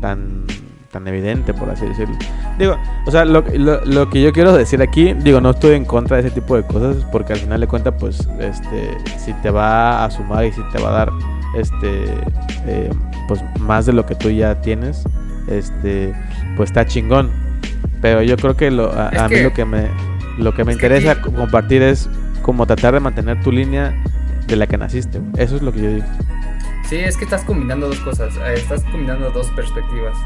[0.00, 0.46] tan
[0.90, 2.16] tan evidente, por así decirlo.
[2.58, 6.16] Digo, o sea, lo, lo, que yo quiero decir aquí, digo, no estoy en contra
[6.16, 10.04] de ese tipo de cosas, porque al final de cuentas, pues, este, si te va
[10.04, 11.12] a sumar y si te va a dar
[11.56, 12.04] este
[12.66, 12.90] eh,
[13.28, 15.04] pues más de lo que tú ya tienes
[15.48, 16.14] este
[16.56, 17.30] pues está chingón.
[18.02, 19.88] Pero yo creo que lo, a, mí lo que me
[20.38, 22.08] lo que me interesa compartir es
[22.42, 23.94] como tratar de mantener tu línea
[24.46, 26.06] de la que naciste eso es lo que yo digo.
[26.88, 30.16] Sí es que estás combinando dos cosas eh, estás combinando dos perspectivas.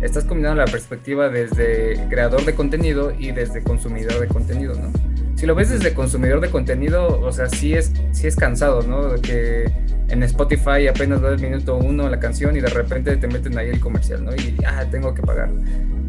[0.00, 4.92] Estás combinando la perspectiva desde creador de contenido y desde consumidor de contenido no
[5.38, 9.10] si lo ves desde consumidor de contenido, o sea, sí es, sí es cansado, ¿no?
[9.10, 9.72] De que
[10.08, 13.68] en Spotify apenas va el minuto uno la canción y de repente te meten ahí
[13.68, 14.34] el comercial, ¿no?
[14.34, 15.50] Y, ah, tengo que pagar.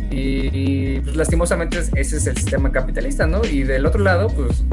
[0.10, 3.46] Y, pues lastimosamente ese es el sistema capitalista, ¿no?
[3.46, 4.64] Y del otro lado, pues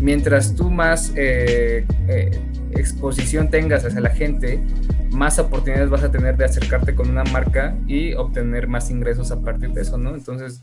[0.00, 2.30] mientras tú más eh, eh,
[2.70, 4.62] exposición tengas hacia la gente,
[5.10, 9.40] más oportunidades vas a tener de acercarte con una marca y obtener más ingresos a
[9.40, 10.14] partir de eso, ¿no?
[10.14, 10.62] Entonces,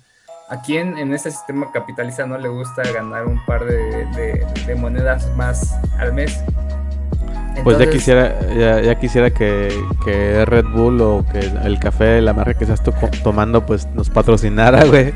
[0.49, 5.77] ¿A quién en este sistema capitalista no le gusta ganar un par de, monedas más
[5.97, 6.39] al mes?
[7.65, 8.39] pues ya quisiera,
[8.81, 9.69] ya, quisiera que,
[10.45, 12.81] Red Bull o que el café, la marca que estás
[13.23, 15.13] tomando, pues nos patrocinara, güey.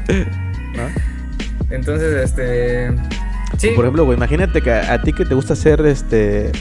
[1.70, 2.91] Entonces, este.
[3.58, 3.70] Sí.
[3.70, 6.52] Por ejemplo, güey, imagínate que a, ti que te gusta hacer este.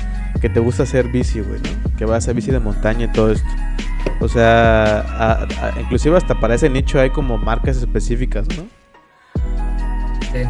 [0.40, 1.96] Que te gusta hacer bici, güey, ¿no?
[1.96, 3.48] Que vas a bici de montaña y todo esto.
[4.20, 5.46] O sea,
[5.80, 8.64] inclusive hasta para ese nicho hay como marcas específicas, ¿no?
[10.32, 10.42] Sí.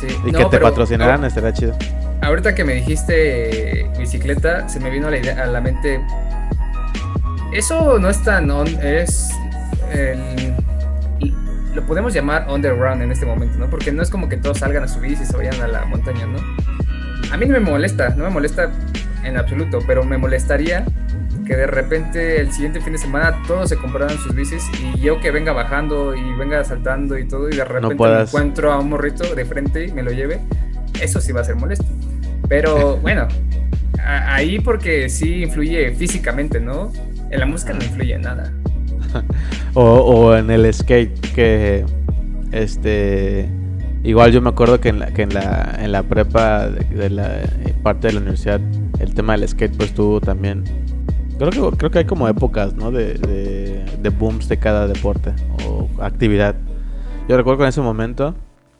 [0.00, 0.06] Sí.
[0.26, 1.76] Y que te patrocinaran, estaría chido.
[2.20, 6.00] Ahorita que me dijiste bicicleta, se me vino a la, idea, a la mente.
[7.52, 8.50] Eso no es tan.
[8.82, 9.30] es.
[11.74, 13.70] lo podemos llamar underground en este momento, ¿no?
[13.70, 16.26] Porque no es como que todos salgan a subir y se vayan a la montaña,
[16.26, 16.38] ¿no?
[17.32, 18.70] A mí no me molesta, no me molesta
[19.24, 20.84] en absoluto, pero me molestaría
[21.46, 25.20] que de repente el siguiente fin de semana todos se compraran sus bicis y yo
[25.20, 28.90] que venga bajando y venga saltando y todo y de repente me encuentro a un
[28.90, 30.40] morrito de frente y me lo lleve,
[31.00, 31.86] eso sí va a ser molesto.
[32.48, 33.28] Pero bueno,
[34.02, 36.92] ahí porque sí influye físicamente, ¿no?
[37.30, 38.52] En la música no influye nada.
[39.74, 41.84] o, en el skate que
[42.50, 43.48] este
[44.02, 47.40] igual yo me acuerdo que en la, que en la, en la prepa de, la
[47.82, 48.60] parte de la universidad
[48.98, 50.64] el tema del skate pues tuvo también
[51.38, 52.90] Creo que, creo que hay como épocas, ¿no?
[52.90, 55.34] De, de, booms de cada deporte
[55.66, 56.54] o actividad.
[57.28, 58.34] Yo recuerdo que en ese momento...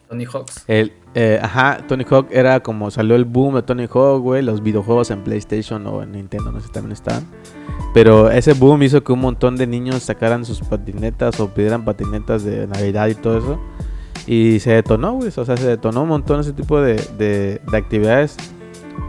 [0.09, 0.65] Tony Hawks.
[0.67, 4.43] El, eh, ajá, Tony Hawk era como salió el boom de Tony Hawk, güey.
[4.43, 7.25] Los videojuegos en PlayStation o en Nintendo, no sé si también estaban.
[7.93, 12.45] Pero ese boom hizo que un montón de niños sacaran sus patinetas o pidieran patinetas
[12.45, 13.61] de Navidad y todo eso.
[14.27, 15.29] Y se detonó, güey.
[15.29, 18.37] O sea, se detonó un montón ese tipo de, de, de actividades.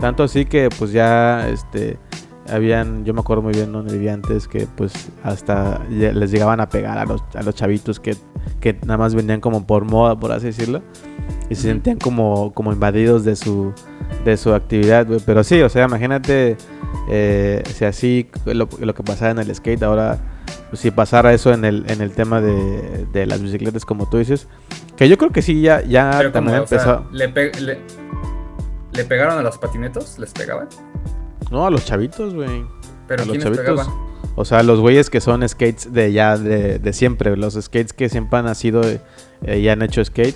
[0.02, 1.98] Tanto así que pues ya este
[2.50, 3.84] habían, yo me acuerdo muy bien, ¿no?
[3.84, 8.16] Vivía antes que pues hasta les llegaban a pegar a los, a los chavitos que,
[8.60, 10.82] que nada más venían como por moda, por así decirlo.
[11.50, 13.74] Y se sentían como, como invadidos de su,
[14.26, 16.58] de su actividad, Pero sí, o sea, imagínate
[17.10, 20.18] eh, si así lo, lo, que pasaba en el skate, ahora
[20.70, 24.18] pues, si pasara eso en el, en el tema de, de, las bicicletas, como tú
[24.18, 24.48] dices.
[24.98, 27.06] Que yo creo que sí, ya, ya también empezó.
[27.12, 27.80] ¿le, le,
[28.94, 30.18] ¿Le pegaron a los patinetos?
[30.18, 30.68] ¿Les pegaban?
[31.52, 32.66] No, a los chavitos, güey.
[33.08, 33.90] Pero a los chavitos.
[34.36, 38.08] O sea, los güeyes que son skates de ya de, de siempre, los skates que
[38.08, 40.36] siempre han nacido eh, y han hecho skate,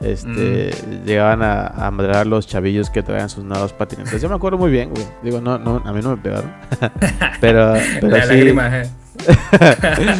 [0.00, 1.04] este, mm.
[1.04, 4.20] llegaban a, a madrear a los chavillos que traían sus nuevos patinetes.
[4.22, 5.04] Yo me acuerdo muy bien, güey.
[5.22, 6.52] Digo, no, no, a mí no me pegaron.
[7.40, 8.54] pero, pero sí.
[8.58, 8.88] eh.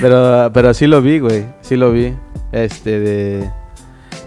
[0.00, 1.46] pero, pero sí lo vi, güey.
[1.60, 2.14] Sí lo vi.
[2.52, 3.50] Este, de.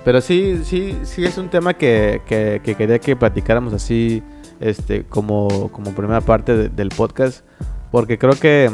[0.03, 4.21] Pero sí, sí, sí es un tema que, que, que quería que platicáramos así
[4.59, 7.45] este, como, como primera parte del podcast,
[7.91, 8.71] porque creo que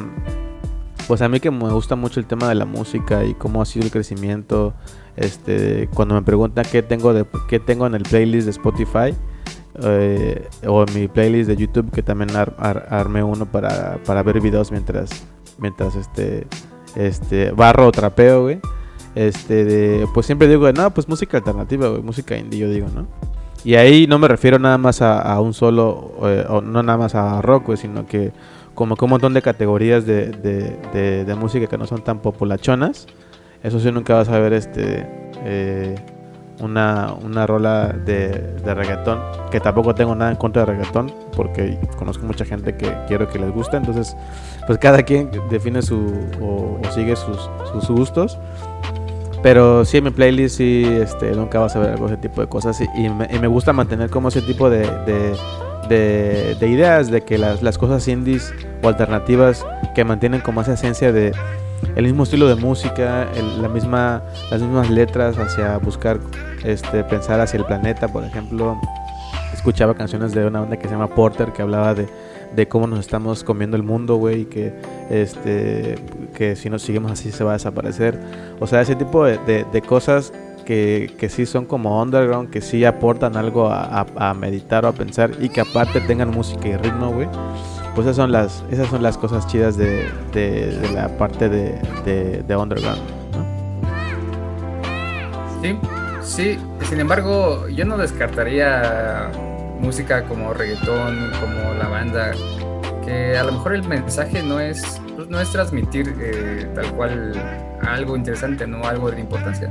[1.07, 3.65] pues a mí que me gusta mucho el tema de la música y cómo ha
[3.65, 4.73] sido el crecimiento,
[5.17, 9.15] este, cuando me preguntan qué tengo de qué tengo en el playlist de Spotify
[9.83, 14.71] eh, o en mi playlist de YouTube que también armé uno para, para ver videos
[14.71, 15.09] mientras
[15.57, 16.47] mientras este
[16.95, 18.59] este barro o trapeo, güey.
[19.15, 23.07] Este de, pues siempre digo, no, pues música alternativa, música indie, yo digo, ¿no?
[23.63, 27.15] Y ahí no me refiero nada más a, un solo, eh, o no nada más
[27.15, 28.31] a rock, güey, sino que
[28.73, 33.07] como que un montón de categorías de, de, de, música que no son tan populachonas.
[33.61, 35.07] Eso sí, nunca vas a ver este
[35.45, 35.95] eh,
[36.61, 39.19] una, una rola de, de reggaetón,
[39.51, 43.39] que tampoco tengo nada en contra de reggaetón, porque conozco mucha gente que quiero que
[43.39, 44.15] les guste, entonces
[44.67, 48.37] pues cada quien define su o, sigue sus, sus, gustos.
[49.43, 52.47] Pero sí, en mi playlist sí, este, nunca vas a ver algo ese tipo de
[52.47, 54.81] cosas y, me, gusta mantener como ese tipo de,
[55.89, 60.73] de, de, ideas de que las, las cosas indies o alternativas que mantienen como esa
[60.73, 61.31] esencia de
[61.95, 63.27] el mismo estilo de música,
[63.59, 66.19] la misma, las mismas letras hacia buscar
[66.63, 68.79] este, pensar hacia el planeta, por ejemplo.
[69.53, 72.07] Escuchaba canciones de una banda que se llama Porter que hablaba de,
[72.55, 74.73] de cómo nos estamos comiendo el mundo, güey, que,
[75.09, 75.95] este,
[76.35, 78.19] que si nos seguimos así se va a desaparecer.
[78.59, 80.33] O sea, ese tipo de, de, cosas
[80.65, 84.93] que, que, sí son como underground, que sí aportan algo a, a, meditar o a
[84.93, 87.27] pensar y que aparte tengan música y ritmo, güey.
[87.95, 91.73] Pues esas son las, esas son las cosas chidas de, de, de la parte de,
[92.43, 93.01] de, underground,
[95.61, 95.77] Sí,
[96.23, 99.31] Sí, sin embargo, yo no descartaría
[99.81, 102.31] música como reggaetón, como la banda,
[103.03, 107.33] que a lo mejor el mensaje no es, pues, no es transmitir eh, tal cual
[107.81, 109.69] algo interesante, no algo de importancia.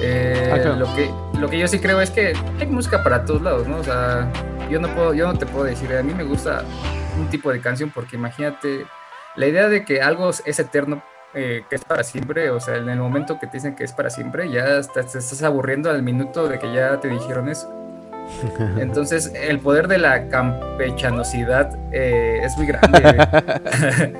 [0.00, 3.42] Eh, ah, lo, que, lo que yo sí creo es que hay música para todos
[3.42, 3.78] lados, ¿no?
[3.78, 4.30] O sea,
[4.70, 6.64] yo no, puedo, yo no te puedo decir, a mí me gusta
[7.18, 8.86] un tipo de canción porque imagínate,
[9.36, 11.02] la idea de que algo es eterno
[11.34, 13.92] eh, que es para siempre, o sea, en el momento que te dicen que es
[13.92, 17.81] para siempre, ya te estás aburriendo al minuto de que ya te dijeron eso.
[18.78, 23.02] Entonces, el poder de la campechanosidad eh, es muy grande.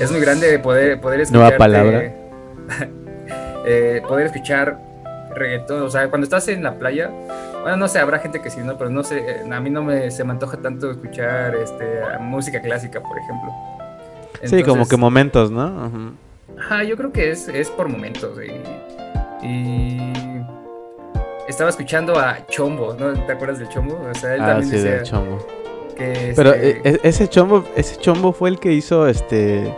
[0.00, 1.42] es muy grande poder, poder escuchar.
[1.42, 2.12] Nueva palabra.
[3.66, 4.78] Eh, poder escuchar
[5.34, 5.82] reggaetón.
[5.82, 7.10] O sea, cuando estás en la playa,
[7.60, 8.78] bueno, no sé, habrá gente que sí, ¿no?
[8.78, 11.84] Pero no sé, a mí no me, se me antoja tanto escuchar este,
[12.20, 13.52] música clásica, por ejemplo
[14.44, 16.14] sí, como que momentos, ¿no?
[16.58, 18.38] Ajá, yo creo que es, es por momentos.
[19.42, 20.12] Y,
[21.50, 23.12] estaba escuchando a Chombo, ¿no?
[23.26, 24.00] ¿Te acuerdas del Chombo?
[24.10, 25.38] O sea, él ah, también sí, del Chombo.
[25.96, 29.74] Pero este e, e, ese Chombo, ese Chombo fue el que hizo este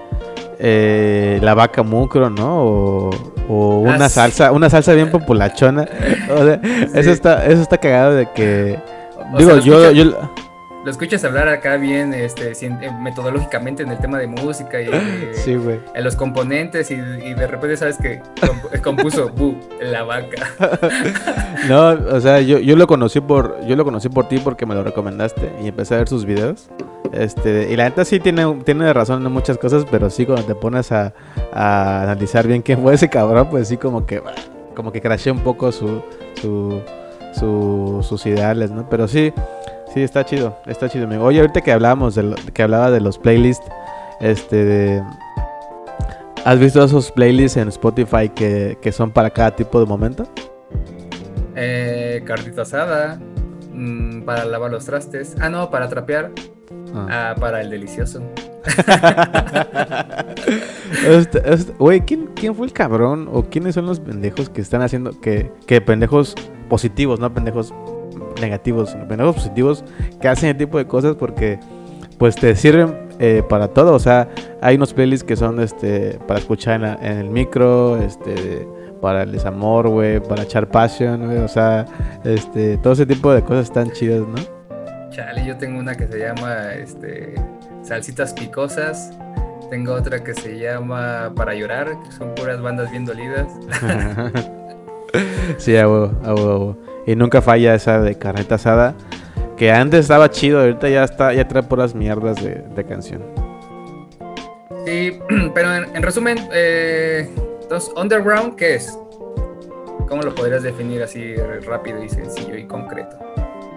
[0.58, 2.64] eh, la vaca mucro, ¿no?
[2.64, 3.10] O,
[3.48, 5.88] o ah, una salsa, una salsa bien populachona.
[6.30, 6.60] O sea,
[6.94, 8.78] eso está, eso está cagado de que
[9.38, 10.30] digo, yo, yo
[10.84, 14.88] lo escuchas hablar acá bien este, eh, metodológicamente en el tema de música y
[15.46, 18.20] en los componentes y, de repente sabes que
[18.82, 20.48] compuso Bu, la vaca.
[21.68, 24.74] no, o sea, yo, yo lo conocí por yo lo conocí por ti porque me
[24.74, 26.68] lo recomendaste y empecé a ver sus videos.
[27.12, 30.54] Este, y la neta sí tiene, tiene razón en muchas cosas, pero sí cuando te
[30.54, 31.12] pones a,
[31.52, 34.22] analizar bien quién fue ese cabrón, pues sí como que
[34.74, 36.02] como que crashé un poco su,
[36.40, 36.80] su,
[38.02, 38.88] sus ideales, ¿no?
[38.88, 39.32] Pero sí,
[39.92, 41.24] Sí, está chido, está chido, amigo.
[41.24, 43.66] Oye, ahorita que hablábamos de que hablaba de los playlists,
[44.20, 45.02] este de
[46.44, 50.26] ¿Has visto esos playlists en Spotify que, son para cada tipo de momento?
[51.54, 53.20] Eh, cartita asada,
[53.72, 55.36] mm, para lavar los trastes.
[55.40, 56.32] Ah, no, para trapear.
[56.94, 58.22] Ah, ah para el delicioso.
[61.78, 63.28] Güey, ¿quién, ¿quién, fue el cabrón?
[63.32, 66.36] ¿O quiénes son los pendejos que están haciendo que, que pendejos
[66.68, 67.74] positivos, no pendejos
[68.40, 69.84] negativos, sino pendejos positivos
[70.20, 71.58] que hacen ese tipo de cosas porque
[72.18, 73.94] pues te sirven eh, para todo.
[73.94, 74.28] O sea,
[74.60, 78.66] hay unos playlists que son este para escuchar en, el micro, este
[79.00, 81.84] para el desamor, güey, para echar pasión, güey, o sea,
[82.22, 84.36] este, todo ese tipo de cosas están chidas, ¿no?
[85.10, 87.34] Chale, yo tengo una que se llama este
[87.82, 89.12] salsitas picosas.
[89.70, 93.48] Tengo otra que se llama Para llorar, que son puras bandas bien dolidas.
[95.58, 96.76] sí, a huevo, a huevo.
[97.06, 98.94] Y nunca falla esa de carneta asada.
[99.56, 103.22] Que antes estaba chido, ahorita ya está, ya trae puras mierdas de, canción.
[104.84, 105.18] Sí,
[105.54, 107.30] pero en, resumen, eh,
[107.62, 108.98] entonces, Underground, ¿qué es?
[110.08, 111.34] ¿Cómo lo podrías definir así
[111.66, 113.16] rápido y sencillo y concreto?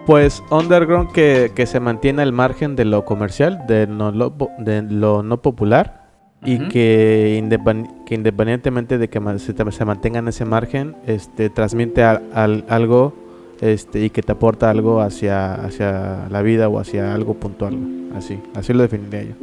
[0.05, 6.04] Pues underground que, se mantiene al margen de lo comercial, de, de lo no popular
[6.45, 13.13] y que, independientemente de que se, mantenga en ese margen, este, transmite algo
[13.61, 17.77] este, y que te aporta algo hacia, hacia la vida o hacia algo puntual.
[18.15, 19.33] Así, así lo definiría yo.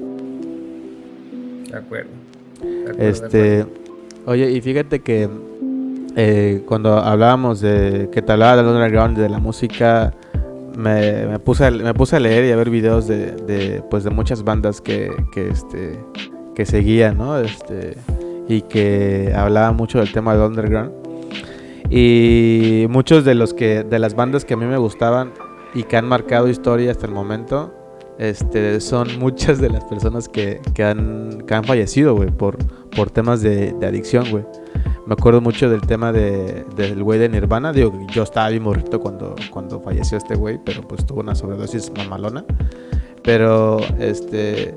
[1.71, 2.11] De acuerdo.
[2.99, 3.67] este,
[4.27, 5.29] oye, y fíjate que
[6.17, 10.15] eh, cuando hablábamos de que te hablaba del underground de la música,
[10.77, 14.43] me, puse a, me puse a leer y a ver videos de, pues de muchas
[14.43, 15.99] bandas que, que este
[16.55, 17.39] que seguía, ¿no?
[17.39, 17.97] Este
[18.49, 20.93] y que hablaba mucho del tema del underground.
[21.91, 25.33] Y muchos de los que de las bandas que a mí me gustaban
[25.75, 27.73] y que han marcado historia hasta el momento,
[28.19, 32.57] este, son muchas de las personas que, que, han, que han fallecido, güey, por,
[32.95, 34.45] por temas de, de adicción, güey.
[35.07, 37.73] Me acuerdo mucho del tema de, del güey de Nirvana.
[37.73, 41.91] Digo, yo estaba bien morrito cuando, cuando falleció este güey, pero pues tuvo una sobredosis
[41.97, 42.45] mamalona.
[43.23, 44.75] Pero, este,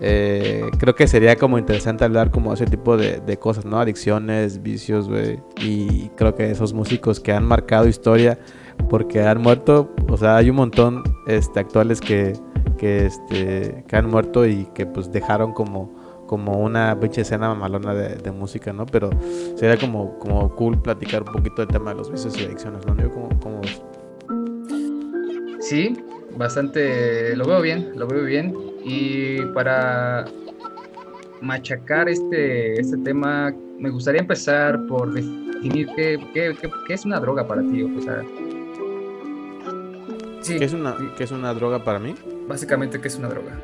[0.00, 3.78] eh, creo que sería como interesante hablar como ese tipo de, de cosas, ¿no?
[3.78, 5.40] Adicciones, vicios, güey.
[5.60, 8.38] Y creo que esos músicos que han marcado historia
[8.88, 12.32] porque han muerto, o sea, hay un montón este, actuales que,
[12.78, 17.94] que, este, que han muerto y que pues dejaron como, como una pinche escena mamalona
[17.94, 18.86] de, música, ¿no?
[18.86, 19.10] Pero
[19.56, 22.96] sería como, como cool platicar un poquito del tema de los vicios y adicciones, ¿no?
[22.96, 23.60] Yo como,
[25.60, 25.94] Sí,
[26.36, 28.69] bastante, lo veo bien, lo veo bien.
[28.84, 30.24] Y para
[31.40, 37.46] machacar este, este tema, me gustaría empezar por definir qué, qué, qué, es una droga
[37.46, 37.82] para ti.
[37.82, 38.22] O sea,
[40.46, 42.14] ¿Qué, es una, ¿Qué es una droga para mí?
[42.48, 43.58] Básicamente, ¿qué es una droga?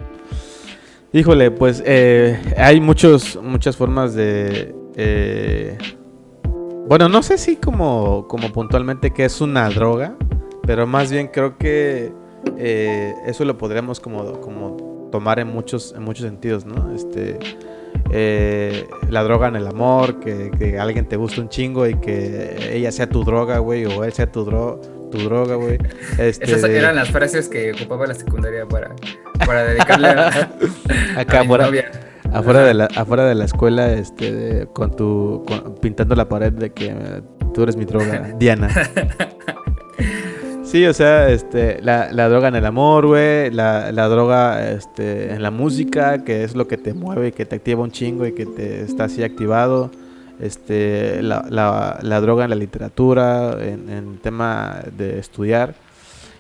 [1.13, 4.75] Híjole, pues eh, hay muchos, muchas formas de...
[4.97, 5.79] Eh,
[6.87, 10.15] bueno, no sé si como, como puntualmente qué es una droga,
[10.67, 12.13] pero más bien creo que
[12.59, 16.95] eh, eso lo podríamos como, como tomar en muchos, en muchos sentidos, ¿no?
[16.95, 17.39] Este,
[19.11, 22.93] la droga en el amor, que, que, alguien te guste un chingo y que ella
[22.93, 25.79] sea tu droga, güey, o él sea tu droga tu droga, güey.
[26.19, 28.95] Este, Esas eran las frases que ocupaba la secundaria para,
[29.45, 30.29] para dedicarle a,
[31.17, 31.71] Acá, afuera,
[32.33, 35.45] afuera, de la, afuera de la escuela, este, con tu,
[35.81, 37.23] pintando la pared de que
[37.55, 38.69] tú eres mi droga, Diana.
[40.67, 45.33] Sí, o sea, este, la, la droga en el amor, güey, la, la, droga este,
[45.33, 48.33] en la música, que es lo que te mueve, que te activa un chingo y
[48.33, 49.93] que te está así activado
[50.41, 51.47] este, la,
[52.03, 55.75] la, droga en la literatura, en, en, tema de estudiar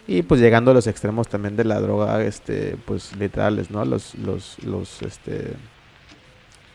[0.08, 3.84] y pues llegando a los extremos también de la droga, este, pues literales, ¿no?
[3.84, 5.52] Los, los, los, este,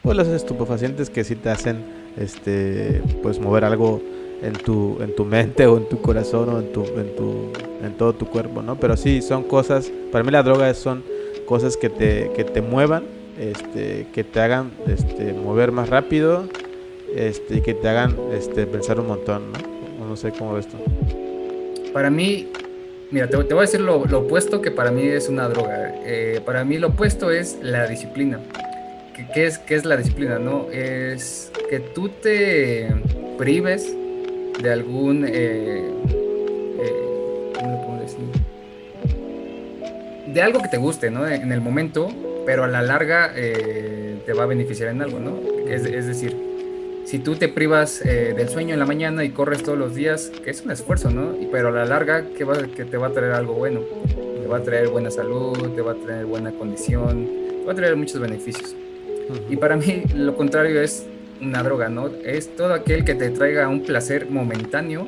[0.01, 1.83] pues los estupefacientes que sí te hacen,
[2.17, 4.01] este, pues mover algo
[4.41, 7.51] en tu, en tu mente o en tu corazón o en tu, en tu,
[7.83, 8.75] en todo tu cuerpo, ¿no?
[8.79, 11.03] Pero sí, son cosas, para mí la droga son
[11.45, 13.03] cosas que te, que te muevan,
[13.39, 16.45] este, que te hagan, este, mover más rápido,
[17.15, 20.07] este, y que te hagan este, pensar un montón, ¿no?
[20.07, 20.77] No sé cómo ves tú.
[21.93, 22.47] Para mí,
[23.11, 25.93] mira, te, voy a decir lo, opuesto que para mí es una droga.
[26.03, 28.39] Eh, para mí lo opuesto es la disciplina.
[29.33, 30.39] ¿Qué, es, ¿Qué es la disciplina?
[30.39, 30.67] No?
[30.71, 32.89] Es que tú te
[33.37, 33.95] prives
[34.61, 35.25] de algún...
[35.27, 35.91] Eh,
[36.79, 38.19] eh, ¿Cómo puedo decir?
[40.27, 41.27] De algo que te guste, ¿no?
[41.27, 42.09] En el momento,
[42.45, 45.37] pero a la larga te va a beneficiar en algo, ¿no?
[45.67, 46.35] Es, es decir,
[47.11, 50.31] si tú te privas eh, del sueño en la mañana y corres todos los días,
[50.43, 51.35] que es un esfuerzo, ¿no?
[51.51, 53.81] Pero a la larga, ¿qué va, que te va a traer algo bueno?
[54.15, 57.75] Te va a traer buena salud, te va a traer buena condición, te va a
[57.75, 58.75] traer muchos beneficios.
[59.49, 61.05] Y para mí, lo contrario es
[61.41, 62.09] una droga, ¿no?
[62.23, 65.07] Es todo aquel que te traiga un placer momentáneo,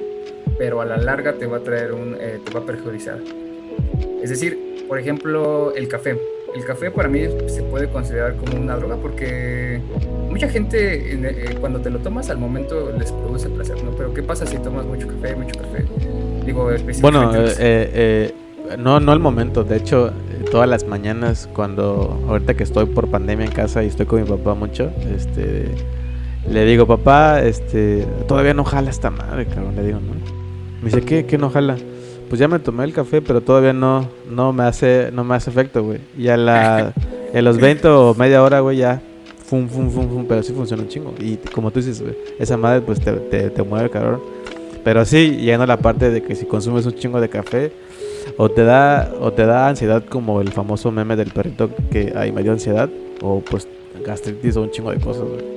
[0.58, 3.19] pero a la larga te va a traer un, eh, te va a perjudicar.
[4.22, 6.17] Es decir, por ejemplo, el café
[6.56, 9.82] el café para mí se puede considerar como una droga porque
[10.30, 13.91] mucha gente eh, cuando te lo tomas al momento les produce placer, ¿no?
[13.91, 15.84] Pero ¿qué pasa si tomas mucho café, mucho café?
[16.46, 16.69] Digo,
[17.02, 18.34] Bueno, eh,
[18.78, 20.12] no, no al momento, de hecho,
[20.52, 24.28] todas las mañanas cuando, ahorita que estoy por pandemia en casa y estoy con mi
[24.28, 25.69] papá mucho, este,
[26.49, 30.13] le digo, papá, este, todavía no jala esta madre, cabrón, le digo, ¿no?
[30.82, 31.77] Me dice, ¿qué, qué no jala?
[32.34, 35.51] pues ya me tomé el café, pero todavía no, no me hace, no me hace
[35.51, 35.99] efecto, güey.
[36.17, 36.91] Y a la,
[37.32, 39.03] en los 20 o media hora, güey, ya,
[39.45, 41.13] fum, fum, fum, fum, pero sí funciona un chingo.
[41.19, 43.11] Y como tú dices, güey, esa madre, pues te,
[43.51, 44.20] te, mueve, cabrón.
[44.84, 47.72] Pero sí, llegando a la parte de que si consumes un chingo de café,
[48.38, 52.32] o te da, o te da ansiedad como el famoso meme del perrito que ahí
[52.32, 52.89] me dio ansiedad,
[53.22, 53.68] o pues
[54.03, 55.53] gastritis o un chingo de cosas, güey.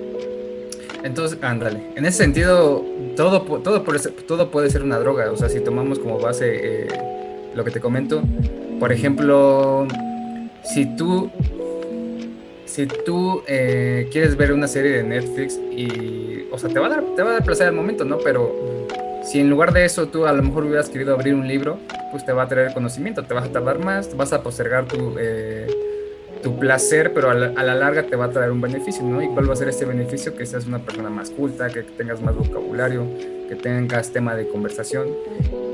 [1.06, 1.92] Entonces, ándale.
[1.94, 2.84] En ese sentido,
[3.14, 5.30] todo, todo, todo puede ser una droga.
[5.30, 6.88] O sea, si tomamos como base eh,
[7.54, 8.22] lo que te comento,
[8.80, 9.86] por ejemplo,
[10.64, 11.30] si tú,
[12.64, 16.90] si tú eh, quieres ver una serie de Netflix y, o sea, te va a
[16.90, 18.18] dar, te va a dar placer al momento, ¿no?
[18.18, 18.52] Pero
[19.22, 21.78] si en lugar de eso tú a lo mejor hubieras querido abrir un libro,
[22.10, 25.14] pues te va a traer conocimiento, te vas a tardar más, vas a postergar tu,
[25.20, 25.68] eh,
[26.42, 29.22] tu placer, pero a la, larga te va a traer un beneficio, ¿no?
[29.22, 30.34] ¿Y cuál va a ser este beneficio?
[30.34, 33.06] Que seas una persona más culta, que tengas más vocabulario,
[33.48, 35.08] que tengas tema de conversación.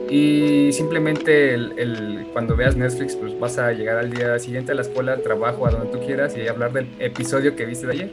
[0.08, 4.82] Y simplemente el, cuando veas Netflix, pues vas a llegar al día siguiente a la
[4.82, 8.10] escuela, al trabajo, a donde tú quieras y hablar del episodio que viste de ayer.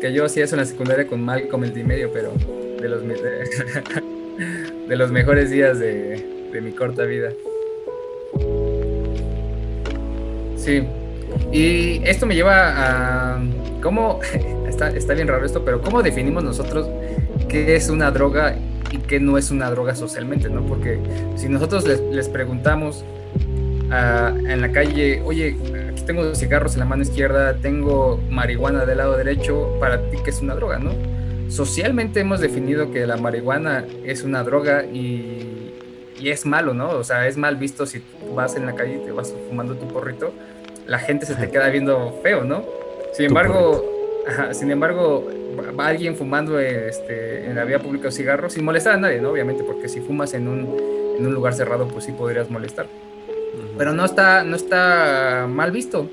[0.00, 2.32] Que yo hacía eso en la secundaria con Malcolm el de medio, pero
[2.80, 3.02] de los,
[4.88, 7.32] de, los mejores días de, de mi corta vida.
[10.56, 10.82] Sí,
[11.52, 13.40] y esto me lleva a
[13.82, 14.20] cómo,
[14.68, 16.88] está, está bien raro esto, pero cómo definimos nosotros
[17.48, 18.56] qué es una droga
[18.90, 20.64] y qué no es una droga socialmente, ¿no?
[20.64, 20.98] Porque
[21.36, 23.04] si nosotros les, preguntamos
[23.90, 25.56] ah, en la calle, oye,
[25.90, 30.30] aquí tengo cigarros en la mano izquierda, tengo marihuana del lado derecho, para ti qué
[30.30, 30.92] es una droga, ¿no?
[31.48, 35.74] Socialmente hemos definido que la marihuana es una droga y,
[36.18, 36.90] y es malo, ¿no?
[36.90, 38.02] O sea, es mal visto si
[38.34, 40.32] vas en la calle y te vas fumando tu porrito
[40.86, 42.64] la gente se te queda viendo feo, ¿no?
[43.12, 43.84] Sin embargo,
[44.52, 45.28] sin embargo,
[45.78, 49.30] va alguien fumando este, en la vía pública un cigarro sin molestar a nadie, ¿no?
[49.30, 50.76] Obviamente, porque si fumas en un,
[51.18, 52.86] en un lugar cerrado, pues sí podrías molestar.
[53.76, 56.08] Pero no está, no está mal visto.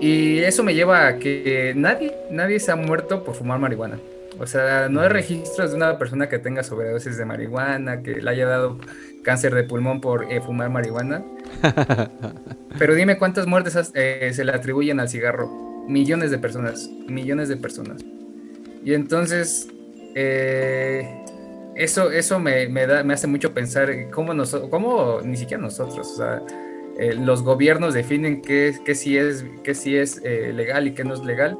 [0.00, 3.98] Y eso me lleva a que nadie, nadie se ha muerto por fumar marihuana.
[4.38, 8.30] O sea, no hay registros de una persona que tenga sobredosis de marihuana, que le
[8.30, 8.78] haya dado
[9.22, 11.22] cáncer de pulmón por eh, fumar marihuana.
[12.78, 15.48] Pero dime cuántas muertes eh, se le atribuyen al cigarro.
[15.88, 18.04] Millones de personas, millones de personas.
[18.84, 19.68] Y entonces,
[20.14, 21.24] eh,
[21.76, 24.32] eso, eso me, da, me hace mucho pensar cómo,
[24.70, 26.42] cómo ni siquiera nosotros, o sea,
[27.14, 31.24] los gobiernos definen qué, qué sí es, qué sí es legal y qué no es
[31.24, 31.58] legal.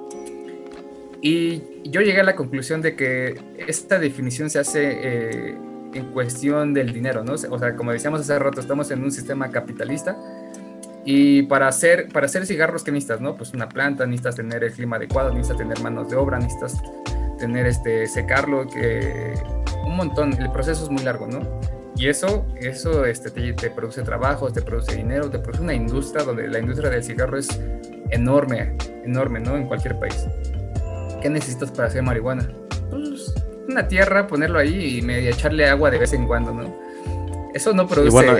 [1.22, 5.57] Y yo llegué a la conclusión de que esta definición se hace
[5.95, 7.34] en cuestión del dinero, ¿no?
[7.34, 10.16] O sea, como decíamos hace rato, estamos en un sistema capitalista
[11.05, 13.36] y para hacer, para hacer cigarros, ¿qué necesitas, no?
[13.36, 16.82] Pues una planta, necesitas tener el clima adecuado, necesitas tener manos de obra, necesitas
[17.38, 19.34] tener este, secarlo, que
[19.84, 21.41] un montón, el proceso es muy largo, ¿no?
[21.97, 26.24] Y eso, eso este, te, te produce trabajo, te produce dinero, te produce una industria
[26.24, 27.49] donde la industria del cigarro es
[28.11, 29.57] enorme, enorme, ¿no?
[29.57, 30.26] En cualquier país.
[31.20, 32.49] ¿Qué necesitas para hacer marihuana?
[33.71, 36.91] Una tierra, ponerlo ahí y medio echarle agua de vez en cuando, ¿no?
[37.55, 38.09] Eso no produce.
[38.09, 38.39] Y bueno,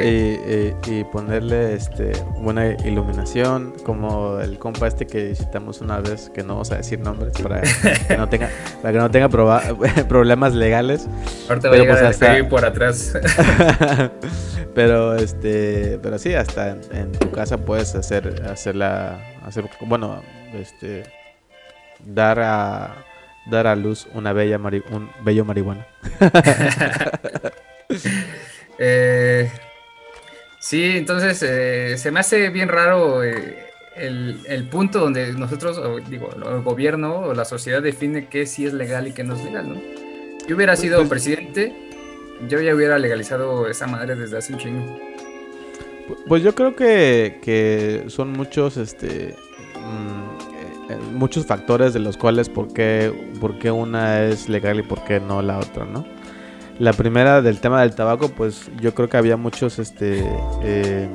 [0.89, 6.55] y, ponerle este buena iluminación, como el compa este que visitamos una vez, que no
[6.55, 8.51] vamos a decir nombres para que no tenga,
[8.83, 9.29] para que no tenga
[10.09, 11.09] problemas legales.
[11.49, 13.15] Ahorita va a llegar pues por atrás.
[14.75, 20.23] pero este, pero sí, hasta en, tu casa puedes hacer, hacerla, hacer, bueno,
[20.55, 21.05] este,
[22.05, 23.05] dar a
[23.47, 25.87] dar a luz una bella un bello marihuana.
[28.83, 29.51] Eh,
[30.59, 33.59] sí, entonces eh, se me hace bien raro eh,
[33.95, 35.79] el, punto donde nosotros,
[36.09, 39.45] digo, el gobierno o la sociedad define qué sí es legal y qué no es
[39.45, 39.83] legal, ¿no?
[40.49, 41.75] Yo hubiera sido pues, presidente,
[42.49, 44.99] yo ya hubiera legalizado esa madre desde hace un chingo.
[46.27, 49.37] Pues yo creo que, que son muchos, este,
[51.15, 55.21] muchos factores de los cuales por qué, por qué una es legal y por qué
[55.21, 56.05] no la otra, ¿no?
[56.79, 60.25] La primera del tema del tabaco, pues yo creo que había muchos, este,
[60.63, 61.09] eh,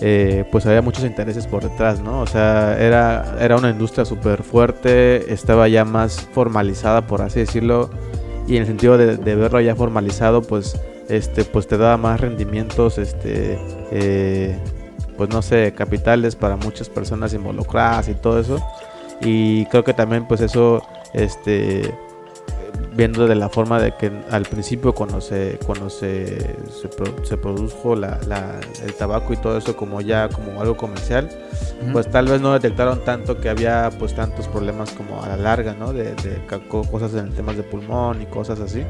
[0.00, 2.20] eh, pues había muchos intereses por detrás, ¿no?
[2.20, 7.90] O sea, era, era una industria súper fuerte, estaba ya más formalizada, por así decirlo,
[8.48, 12.98] y en el sentido de, verlo ya formalizado, pues, este, pues te daba más rendimientos,
[12.98, 13.58] este,
[13.90, 14.58] eh,
[15.16, 18.60] pues no sé, capitales para muchas personas involucradas y todo eso.
[19.20, 20.82] Y creo que también pues eso,
[21.14, 21.94] este,
[22.94, 26.56] viendo de la forma de que al principio cuando se, cuando se,
[27.22, 28.18] se, produjo la,
[28.84, 31.30] el tabaco y todo eso como ya como algo comercial,
[31.92, 35.74] pues tal vez no detectaron tanto que había pues tantos problemas como a la larga,
[35.74, 35.92] ¿no?
[35.92, 38.84] De, de cosas en temas de pulmón y cosas así.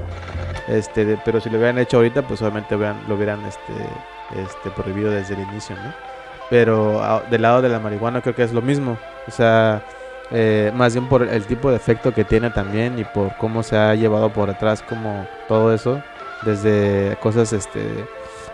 [0.68, 5.35] Este, pero si lo hubieran hecho ahorita, pues obviamente lo hubieran este, este, prohibido desde
[5.35, 6.11] el inicio, ¿no?
[6.53, 8.98] Pero ah, del lado de la marihuana creo que es lo mismo.
[9.26, 9.82] O sea,
[10.30, 13.74] eh, más bien por el tipo de efecto que tiene también y por cómo se
[13.74, 16.03] ha llevado por atrás como todo eso.
[16.42, 17.80] Desde cosas, este,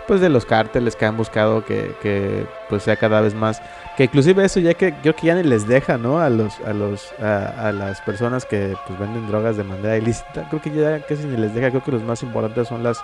[0.07, 3.61] pues de los cárteles que han buscado que, que pues sea cada vez más.
[3.97, 6.21] Que inclusive eso ya que creo que ya ni les deja, ¿no?
[6.21, 10.47] A los, a los, a, las personas que pues venden drogas de manera ilícita.
[10.51, 11.71] Creo que ya casi ni les deja.
[11.71, 13.01] Creo que los más importantes son las,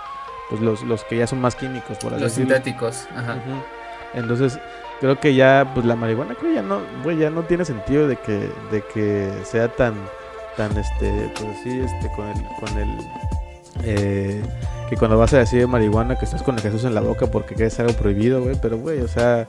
[0.49, 3.35] pues los, los que ya son más químicos, por así Los sintéticos, ajá.
[4.15, 4.57] Entonces,
[4.99, 8.15] creo que ya pues la marihuana creo ya no güey ya no tiene sentido de
[8.17, 9.93] que de que sea tan
[10.57, 12.97] tan este pues sí este con el con el
[13.83, 14.41] eh,
[14.89, 17.61] que cuando vas a decir marihuana que estás con el Jesús en la boca porque
[17.63, 18.55] es algo prohibido, güey.
[18.61, 19.47] Pero, güey, o sea,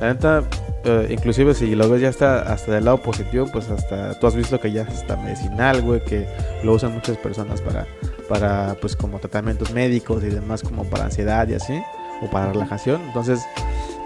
[0.00, 0.42] la neta,
[0.84, 4.34] eh, inclusive si lo ves ya hasta, hasta del lado positivo, pues hasta tú has
[4.34, 6.26] visto que ya está medicinal, güey, que
[6.62, 7.86] lo usan muchas personas para,
[8.28, 11.80] para, pues como tratamientos médicos y demás, como para ansiedad y así,
[12.22, 13.02] o para relajación.
[13.02, 13.40] Entonces,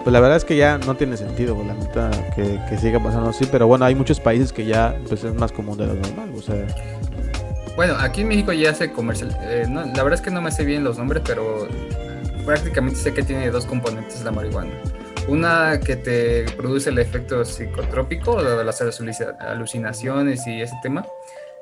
[0.03, 3.29] pues la verdad es que ya no tiene sentido, la neta, que, que siga pasando
[3.29, 3.45] así.
[3.51, 6.41] Pero bueno, hay muchos países que ya, pues es más común de lo normal, o
[6.41, 6.67] sea...
[7.75, 9.35] Bueno, aquí en México ya se comercial.
[9.41, 11.67] Eh, la verdad es que no me sé bien los nombres, pero
[12.45, 14.71] prácticamente sé que tiene dos componentes la marihuana.
[15.27, 18.81] Una que te produce el efecto psicotrópico, las
[19.39, 21.05] alucinaciones y ese tema.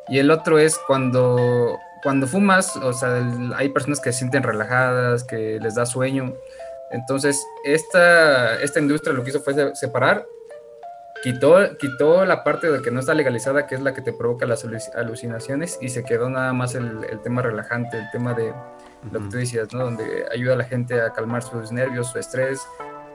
[0.10, 3.24] Y el otro es cuando, cuando fumas, o sea,
[3.56, 6.34] hay personas que se sienten relajadas, que les da sueño.
[6.92, 10.26] Entonces, esta, esta industria lo que hizo fue separar
[11.22, 14.46] quitó, quitó la parte de que no está legalizada, que es la que te provoca
[14.46, 14.66] las
[14.96, 18.54] alucinaciones, y se quedó nada más el, tema relajante, el tema de
[19.12, 19.84] lo que tú decías, ¿no?
[19.86, 22.62] Donde ayuda a la gente a calmar sus nervios, su estrés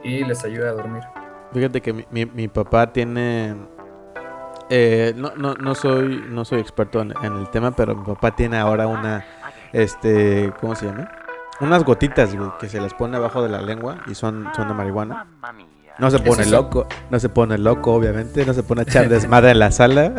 [0.03, 1.03] y les ayuda a dormir.
[1.53, 3.55] Fíjate que mi, mi, papá tiene...
[4.69, 8.57] Eh, no, no, no, soy, no soy experto en, el tema, pero mi papá tiene
[8.57, 9.25] ahora una...
[9.71, 11.09] Este, ¿Cómo se llama?
[11.59, 15.25] Unas gotitas, que se las pone abajo de la lengua y son, son de marihuana.
[15.99, 19.51] No se pone loco, no se pone loco, obviamente, no se pone a echar desmadre
[19.51, 20.13] en la sala.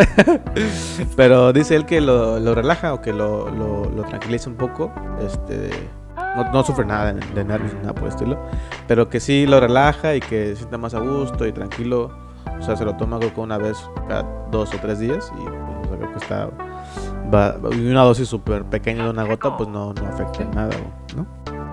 [1.17, 4.93] Pero dice él que lo, relaja o que lo, lo, tranquiliza un poco.
[5.25, 5.71] Este,
[6.53, 8.39] no, sufre nada de, nervios ni nada por el estilo.
[8.89, 12.11] Pero que sí lo relaja y que se sienta más a gusto y tranquilo.
[12.59, 13.79] O sea, se lo toma creo que una vez
[14.09, 16.51] cada dos o tres días y pues, creo que está.
[17.73, 20.75] Y una dosis súper pequeña de una gota, pues no, no afecta en nada,
[21.17, 21.27] ¿no?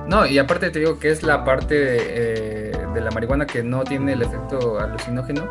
[0.07, 3.83] No, y aparte te digo que es la parte eh, de la marihuana que no
[3.83, 5.49] tiene el efecto alucinógeno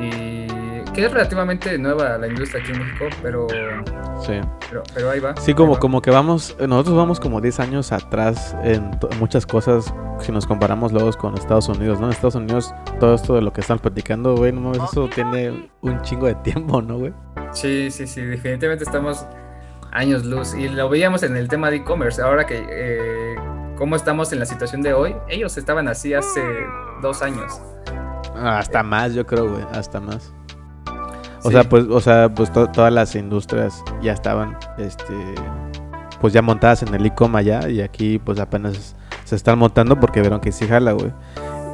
[0.00, 0.47] y
[0.98, 3.46] que es relativamente nueva la industria aquí en México, pero
[4.20, 4.40] sí.
[4.92, 5.36] pero, ahí va.
[5.36, 8.90] Sí, como, como que vamos, nosotros vamos como 10 años atrás en
[9.20, 12.06] muchas cosas si nos comparamos luego con Estados Unidos, ¿no?
[12.06, 16.02] En Estados Unidos todo esto de lo que están platicando, güey, no eso tiene un
[16.02, 17.12] chingo de tiempo, ¿no, güey?
[17.52, 19.24] Sí, sí, sí, definitivamente estamos
[19.92, 22.66] años luz y lo veíamos en el tema de e-commerce, ahora que...
[22.68, 23.36] Eh,
[23.76, 26.42] cómo estamos en la situación de hoy, ellos estaban así hace
[27.00, 27.60] dos años.
[28.34, 30.34] Hasta más, yo creo, güey, hasta más.
[31.44, 35.14] O sea, pues, o sea, pues todas las industrias ya estaban, este,
[36.20, 40.20] pues ya montadas en el ICOM allá y aquí pues apenas se están montando porque
[40.20, 41.12] vieron que sí jala, güey.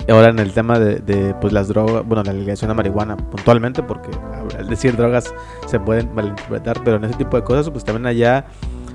[0.09, 4.11] Ahora en el tema de, pues las drogas, bueno, la legalización de marihuana puntualmente, porque
[4.59, 5.33] al decir drogas
[5.67, 8.45] se pueden malinterpretar, pero en ese tipo de cosas pues también allá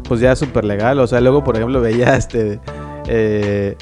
[0.08, 1.00] pues ya es súper legal.
[1.00, 2.60] O sea, luego por ejemplo veía este
[3.08, 3.76] eh,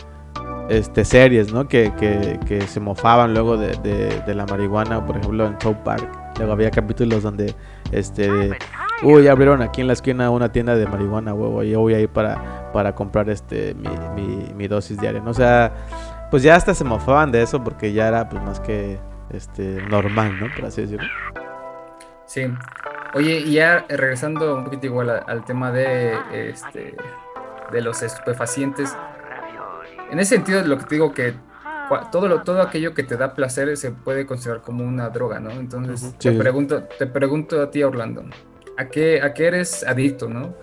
[0.70, 1.68] este, series, ¿no?
[1.68, 6.08] Que, que, se mofaban luego de, la marihuana, por ejemplo en South Park.
[6.38, 7.54] Luego había capítulos donde,
[7.92, 8.30] este,
[9.04, 12.00] uy, abrieron aquí en la esquina una tienda de marihuana, huevo, y yo voy a
[12.00, 13.76] ir para, para comprar este,
[14.56, 15.32] mi, dosis diaria, ¿no?
[15.32, 15.74] O sea,
[16.30, 19.00] pues ya hasta se mofaban de eso porque ya era, pues, más que,
[19.32, 20.48] este, normal, ¿no?
[20.56, 21.08] Por así decirlo.
[22.26, 22.46] Sí.
[23.14, 26.96] Oye, y ya regresando un poquito igual al tema de, este,
[27.72, 28.96] de los estupefacientes,
[30.12, 31.34] en ese sentido, lo que te digo que
[32.12, 35.52] todo, lo, todo aquello que te da placer se puede considerar como una droga, ¿no?
[35.52, 38.24] Entonces, te, pregunto, te pregunto a ti, Orlando,
[38.78, 40.56] ¿a qué, ¿a qué eres adicto, no?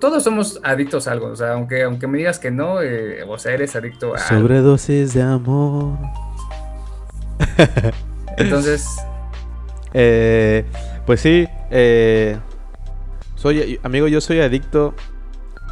[0.00, 3.38] Todos somos adictos a algo, o sea, aunque, aunque me digas que no, eh, o
[3.38, 4.18] sea, eres adicto a...
[4.18, 5.98] Sobredosis de amor.
[8.36, 8.86] Entonces...
[9.94, 10.66] Eh,
[11.06, 12.36] pues sí, eh,
[13.36, 14.94] soy, amigo, yo soy adicto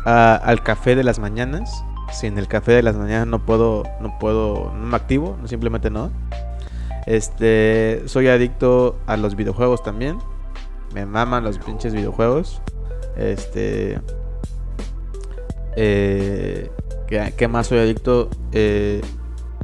[0.07, 4.19] al café de las mañanas si en el café de las mañanas no puedo, no
[4.19, 6.11] puedo, no me activo, simplemente no.
[7.07, 10.19] Este, soy adicto a los videojuegos también.
[10.95, 12.61] Me maman los pinches videojuegos.
[13.17, 14.01] Este,
[15.77, 16.71] eh,
[17.07, 18.29] ¿qué, más soy adicto?
[18.53, 19.01] Eh,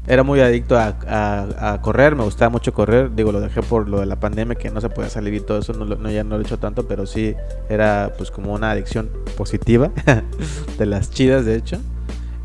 [0.07, 3.15] era muy adicto a, correr, me gustaba mucho correr.
[3.15, 5.59] Digo, lo dejé por lo de la pandemia, que no se podía salir y todo
[5.59, 7.35] eso, no, no, ya no lo he hecho tanto, pero sí
[7.69, 9.91] era pues como una adicción positiva,
[10.79, 11.79] de las chidas de hecho.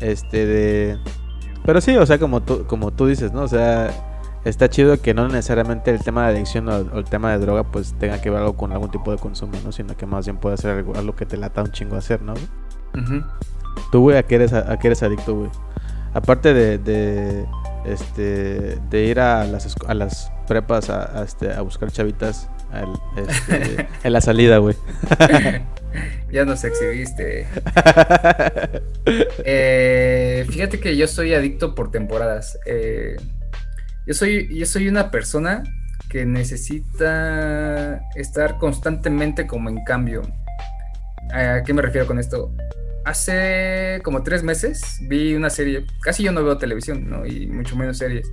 [0.00, 0.98] Este de...
[1.64, 3.42] Pero sí, o sea, como tú, como tú dices, ¿no?
[3.42, 3.90] O sea,
[4.44, 7.94] está chido que no necesariamente el tema de adicción o, el tema de droga pues
[7.98, 9.72] tenga que ver algo con algún tipo de consumo, ¿no?
[9.72, 12.34] Sino que más bien puede ser algo, que te lata un chingo hacer, ¿no?
[13.92, 15.50] Tú, güey, ¿a qué eres, a, eres adicto, güey?
[16.14, 17.46] Aparte de, de,
[17.84, 22.48] este, de ir a las, a las prepas a, este, a buscar chavitas
[23.16, 24.76] este, en la salida, güey.
[26.30, 27.46] ya nos exhibiste.
[29.50, 32.58] Eh, fíjate que yo soy adicto por temporadas.
[32.66, 33.16] Eh,
[34.06, 35.62] yo, soy, yo soy una persona
[36.10, 40.20] que necesita estar constantemente como en cambio.
[41.32, 42.52] ¿A qué me refiero con esto?
[43.08, 47.26] hace como tres meses vi una serie, casi yo no veo televisión, ¿no?
[47.26, 48.30] Y mucho menos series,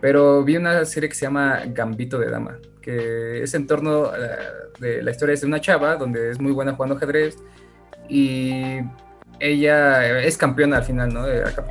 [0.00, 2.58] pero vi una serie que se llama Gambito de Dama,
[2.88, 4.16] que es en torno a
[4.80, 7.36] de la historia de una chava donde es muy buena jugando ajedrez
[8.08, 8.80] y
[9.40, 11.24] ella es campeona al final, ¿no?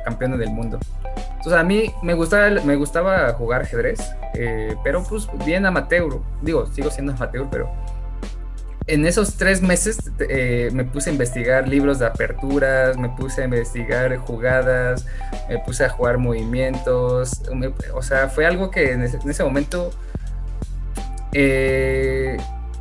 [0.04, 0.78] Campeona del mundo.
[1.16, 3.98] Entonces a mí me gustaba, me gustaba jugar ajedrez,
[4.34, 7.68] eh, pero pues bien amateur, digo, sigo siendo amateur, pero
[8.86, 13.44] en esos tres meses eh, me puse a investigar libros de aperturas, me puse a
[13.44, 15.04] investigar jugadas,
[15.48, 17.42] me puse a jugar movimientos,
[17.92, 19.90] o sea, fue algo que en ese, momento
[21.32, 22.36] eh,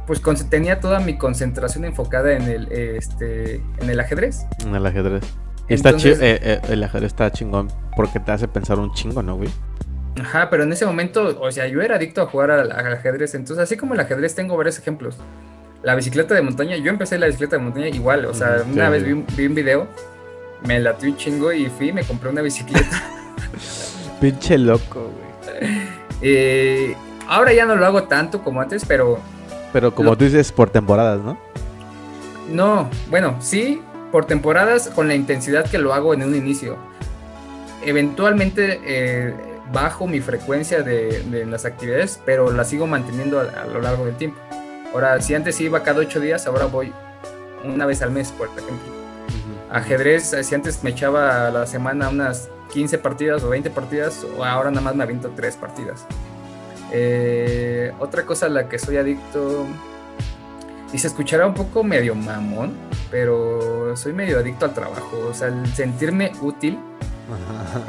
[0.06, 4.46] pues tenía toda mi concentración enfocada en el, este, en el ajedrez.
[4.66, 5.24] En el ajedrez.
[5.68, 9.50] está eh, el ajedrez está chingón porque te hace pensar un chingo, ¿no, güey?
[10.22, 13.64] Ajá, pero en ese momento, o sea, yo era adicto a jugar al ajedrez, entonces
[13.64, 15.18] así como el ajedrez tengo varios ejemplos
[15.84, 19.04] la bicicleta de montaña, yo empecé la bicicleta de montaña igual, o sea, una vez
[19.04, 19.88] vi un, vi un, video,
[20.66, 23.04] me latió un chingo y fui y me compré una bicicleta.
[24.22, 25.70] Pinche loco, güey.
[26.22, 26.96] Eh,
[27.28, 29.20] ahora ya no lo hago tanto como antes, pero...
[29.74, 31.38] Pero como tú dices, por temporadas, ¿no?
[32.50, 36.78] No, bueno, sí, por temporadas con la intensidad que lo hago en un inicio.
[37.86, 39.34] Eventualmente eh,
[39.72, 44.40] bajo mi frecuencia de, las actividades, pero la sigo manteniendo a lo largo del tiempo.
[44.94, 46.94] Ahora, si antes iba cada ocho días, ahora voy
[47.64, 48.98] una vez al mes, por ejemplo.
[49.70, 54.70] Ajedrez, si antes me echaba a la semana unas 15 partidas o 20 partidas, ahora
[54.72, 56.06] nada más me aviento tres partidas.
[56.92, 59.66] Eh, otra cosa a la que soy adicto,
[60.94, 62.74] y se escuchará un poco medio mamón,
[63.12, 66.80] pero soy medio adicto al trabajo, o sea, el sentirme útil.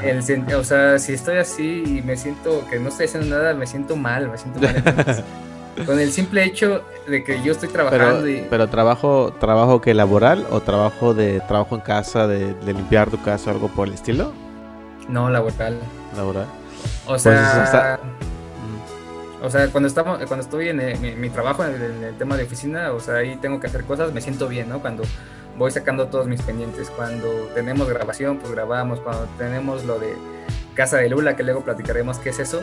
[0.03, 0.19] El,
[0.55, 3.95] o sea, si estoy así y me siento que no estoy haciendo nada, me siento
[3.95, 5.25] mal, me siento mal.
[5.87, 10.45] con el simple hecho de que yo estoy trabajando pero, pero trabajo trabajo que laboral
[10.51, 14.33] o trabajo de trabajo en casa de, limpiar tu casa o algo por el estilo
[15.09, 15.79] no laboral
[16.17, 16.47] laboral
[17.05, 18.01] o pues sea
[19.43, 22.93] o sea cuando estamos cuando estoy en eh, mi, trabajo en el, tema de oficina
[22.93, 25.05] o sea ahí tengo que hacer cosas me siento bien no cuando
[25.57, 30.15] voy sacando todos mis pendientes cuando tenemos grabación pues grabamos cuando tenemos lo de
[30.75, 32.63] casa de Lula que luego platicaremos qué es eso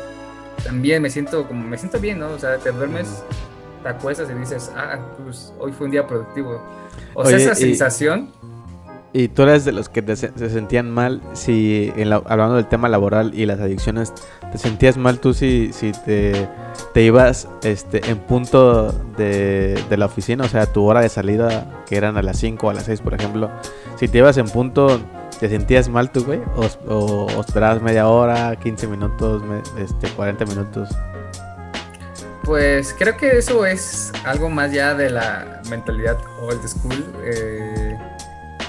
[0.63, 2.29] también me siento como, me siento bien, ¿no?
[2.29, 3.23] O sea, te duermes,
[3.83, 6.61] te acuestas y dices, ah, pues hoy fue un día productivo.
[7.13, 8.31] O sea, esa sensación...
[9.17, 11.93] ¿Y tú eres de los que se sentían mal si,
[12.25, 14.11] hablando del tema laboral y las adicciones,
[14.51, 16.49] te sentías mal tú si, si te,
[16.93, 21.83] te ibas este, en punto de, de, la oficina, o sea, tu hora de salida,
[21.87, 23.49] que eran a las 5 o a las 6, por ejemplo,
[23.95, 24.99] si te ibas en punto
[25.39, 26.41] ¿Te sentías mal tú, güey?
[26.87, 29.43] ¿O, esperabas media hora, 15 minutos,
[29.77, 30.89] este, 40 minutos?
[32.45, 37.64] Pues creo que eso es algo más ya de la mentalidad old school, eh,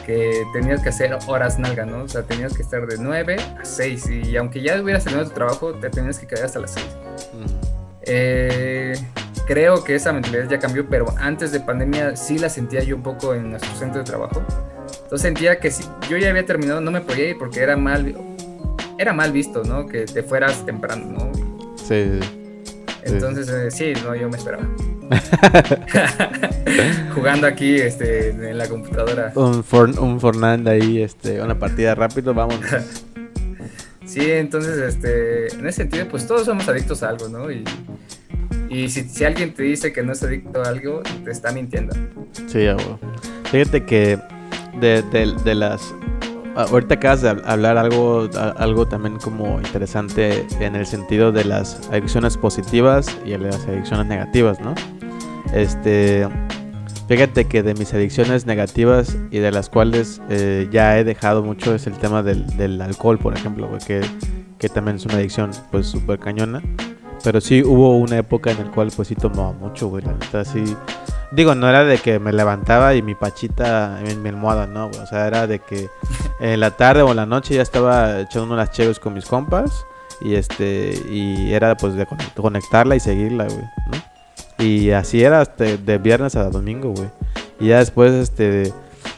[0.07, 2.05] que tenías que hacer horas nalga, ¿no?
[2.05, 5.35] O sea, tenías que estar de 9 a 6 y aunque ya hubieras terminado tu
[5.35, 6.87] trabajo, te tenías que quedar hasta las 6.
[8.03, 8.95] Eh,
[9.47, 13.03] creo que esa mentalidad ya cambió, pero antes de pandemia sí la sentía yo un
[13.03, 14.43] poco en nuestro centro de trabajo
[15.07, 18.15] entonces sentía que si yo ya había terminado, no me podía ir porque era mal,
[18.99, 19.87] era mal visto, ¿no?
[19.87, 21.77] Que te fueras temprano, ¿no?
[21.77, 22.19] Sí.
[23.05, 24.67] Entonces, eh, sí, no, yo me esperaba.
[27.15, 29.33] Jugando aquí este, en la computadora.
[29.35, 32.59] Un, for, un ahí, este, una partida rápido, vamos.
[34.05, 37.51] sí, entonces, este, en ese sentido, pues todos somos adictos a algo, ¿no?
[37.51, 37.65] Y,
[38.69, 41.95] y si, si alguien te dice que no es adicto a algo, te está mintiendo.
[42.47, 42.77] Sí, ya,
[43.51, 44.19] Fíjate que
[44.81, 45.95] de, de, las...
[46.57, 52.37] Ahorita acabas de hablar algo, algo también como interesante en el sentido de las adicciones
[52.37, 54.75] positivas y las adicciones negativas, ¿no?
[55.53, 56.29] Este,
[57.09, 61.75] fíjate que de mis adicciones negativas y de las cuales eh, ya he dejado mucho
[61.75, 64.01] es el tema del, del alcohol, por ejemplo, que,
[64.59, 66.63] que también es una adicción pues súper cañona.
[67.25, 70.45] Pero sí hubo una época en la cual pues sí tomaba mucho, güey, la neta
[70.45, 70.77] sí
[71.33, 75.07] Digo, no era de que me levantaba y mi pachita en mi almohada, no, O
[75.07, 75.89] sea, era de que
[76.41, 79.85] en la tarde o en la noche ya estaba echando unas chéves con mis compas.
[80.21, 84.16] Y este, y era pues de conectarla y seguirla, güey, ¿no?
[84.59, 87.09] Y así era hasta de viernes a domingo, güey.
[87.61, 88.73] Y ya después, este,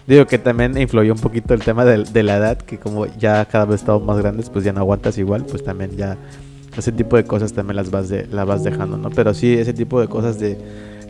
[0.07, 3.45] digo que también influyó un poquito el tema de, de la edad, que como ya
[3.45, 6.16] cada vez estamos más grandes, pues ya no aguantas igual, pues también ya
[6.76, 9.11] ese tipo de cosas también las vas, de, las vas dejando, ¿no?
[9.11, 10.59] Pero sí, ese tipo de cosas de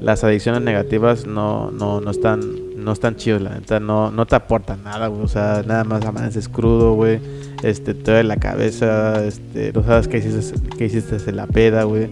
[0.00, 4.36] las adicciones negativas no, no, no están no están chidos, la neta, no, no te
[4.36, 7.20] aportan nada, güey, o sea, nada más amaneces crudo, güey,
[7.62, 11.82] este, te duele la cabeza, este, no sabes qué hiciste, qué hiciste en la peda,
[11.82, 12.08] güey.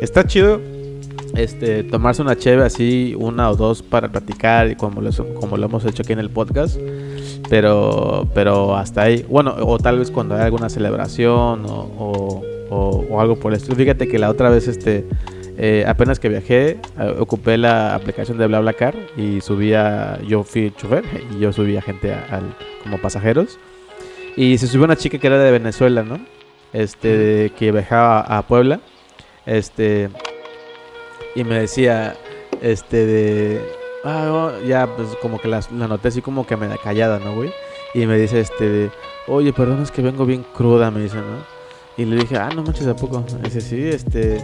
[0.00, 0.60] Está chido,
[1.34, 5.84] este, tomarse una cheve así, una o dos para platicar, como lo, como lo hemos
[5.84, 6.78] hecho aquí en el podcast,
[7.48, 9.24] Pero, pero hasta ahí.
[9.28, 13.76] Bueno, o tal vez cuando hay alguna celebración o, o, algo por el estilo.
[13.76, 15.06] Fíjate que la otra vez, este,
[15.58, 21.04] eh, apenas que viajé, eh, ocupé la aplicación de BlaBlaCar y subía, yo fui chofer
[21.30, 23.58] y yo subía gente al, como pasajeros.
[24.36, 26.18] Y se subió una chica que era de Venezuela, ¿no?
[26.72, 28.80] Este, que viajaba a Puebla.
[29.44, 30.08] Este,
[31.34, 32.14] y me decía,
[32.60, 33.60] este, de,
[34.04, 34.30] ah,
[34.60, 37.34] oh", ya, pues como que la, la noté así como que me da callada, ¿no,
[37.34, 37.52] güey?
[37.94, 38.90] Y me dice, este, de,
[39.26, 41.62] oye, perdón, es que vengo bien cruda, me dice, ¿no?
[41.96, 43.24] Y le dije, ah, no manches, ¿a poco?
[43.36, 44.42] Me dice, sí, este,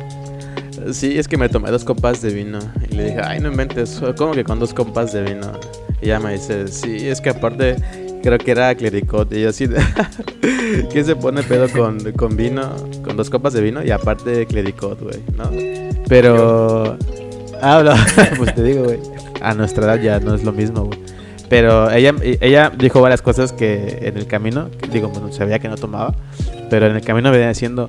[0.92, 2.58] sí, es que me tomé dos copas de vino.
[2.90, 5.52] Y le dije, ay, no inventes, ¿cómo que con dos copas de vino?
[6.00, 7.76] Y ella me dice, sí, es que aparte
[8.22, 9.32] creo que era clericot.
[9.32, 9.68] Y yo así,
[10.92, 12.70] ¿qué se pone pedo con, con, vino?
[13.04, 15.50] Con dos copas de vino y aparte clericot, güey, ¿no?
[16.08, 16.96] Pero...
[17.60, 17.92] Hablo,
[18.36, 19.00] pues te digo, güey.
[19.40, 20.98] A nuestra edad ya no es lo mismo, güey.
[21.48, 25.76] Pero ella, ella dijo varias cosas que en el camino, digo, bueno, sabía que no
[25.76, 26.14] tomaba,
[26.68, 27.88] pero en el camino venía diciendo,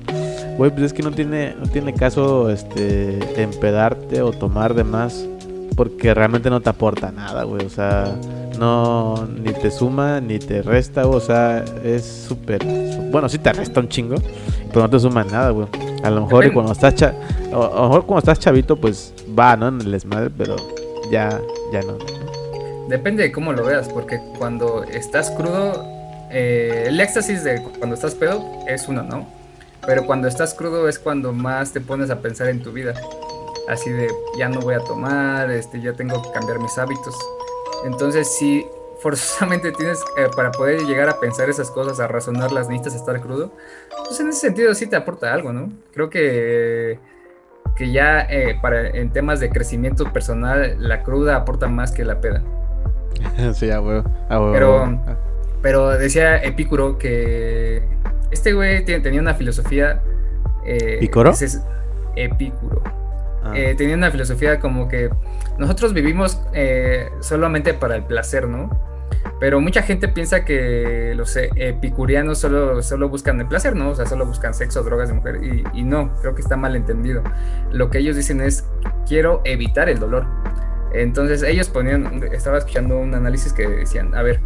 [0.56, 5.26] güey, pues es que no tiene, no tiene caso este, empedarte o tomar de más,
[5.76, 7.64] porque realmente no te aporta nada, güey.
[7.64, 8.14] O sea,
[8.58, 12.64] no, ni te suma, ni te resta, o sea, es súper,
[13.10, 14.16] bueno, sí te resta un chingo,
[14.68, 15.66] pero no te suma nada, güey.
[16.02, 17.14] A lo mejor cuando estás cha,
[17.46, 19.68] a lo mejor cuando estás chavito, pues va, ¿no?
[19.68, 20.56] En el desmadre, pero
[21.10, 21.40] ya,
[21.72, 21.98] ya no.
[22.88, 25.84] Depende de cómo lo veas, porque cuando estás crudo,
[26.30, 29.26] eh, el éxtasis de cuando estás pedo es uno, ¿no?
[29.86, 32.94] Pero cuando estás crudo es cuando más te pones a pensar en tu vida.
[33.68, 37.14] Así de, ya no voy a tomar, este, ya tengo que cambiar mis hábitos.
[37.84, 38.66] Entonces, si
[39.00, 43.52] forzosamente tienes, eh, para poder llegar a pensar esas cosas, a razonarlas, necesitas estar crudo,
[44.06, 45.70] pues en ese sentido sí te aporta algo, ¿no?
[45.92, 46.98] Creo que,
[47.76, 52.20] que ya eh, para, en temas de crecimiento personal, la cruda aporta más que la
[52.20, 52.42] peda.
[53.54, 54.04] sí, a huevo.
[54.52, 54.98] Pero,
[55.62, 57.82] pero decía Epicuro que
[58.30, 60.00] este güey tenía una filosofía.
[60.64, 61.32] Eh, ¿Epicuro?
[62.16, 62.99] Epicuro.
[63.42, 63.52] Ah.
[63.54, 65.10] Eh, tenía una filosofía como que
[65.58, 68.70] nosotros vivimos eh, solamente para el placer, ¿no?
[69.38, 73.90] Pero mucha gente piensa que los epicurianos solo, solo buscan el placer, ¿no?
[73.90, 75.40] O sea, solo buscan sexo, drogas de mujer.
[75.42, 77.22] Y, y no, creo que está mal entendido.
[77.70, 78.66] Lo que ellos dicen es,
[79.06, 80.26] quiero evitar el dolor.
[80.92, 84.40] Entonces ellos ponían, estaba escuchando un análisis que decían, a ver,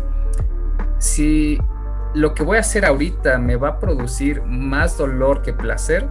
[0.99, 1.59] si
[2.15, 6.07] lo que voy a hacer ahorita me va a producir más dolor que placer,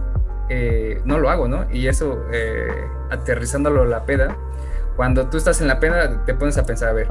[0.48, 1.66] eh, no lo hago, ¿no?
[1.72, 2.68] Y eso, eh,
[3.10, 4.36] aterrizándolo a la peda,
[4.96, 7.08] cuando tú estás en la peda te pones a pensar, a ver,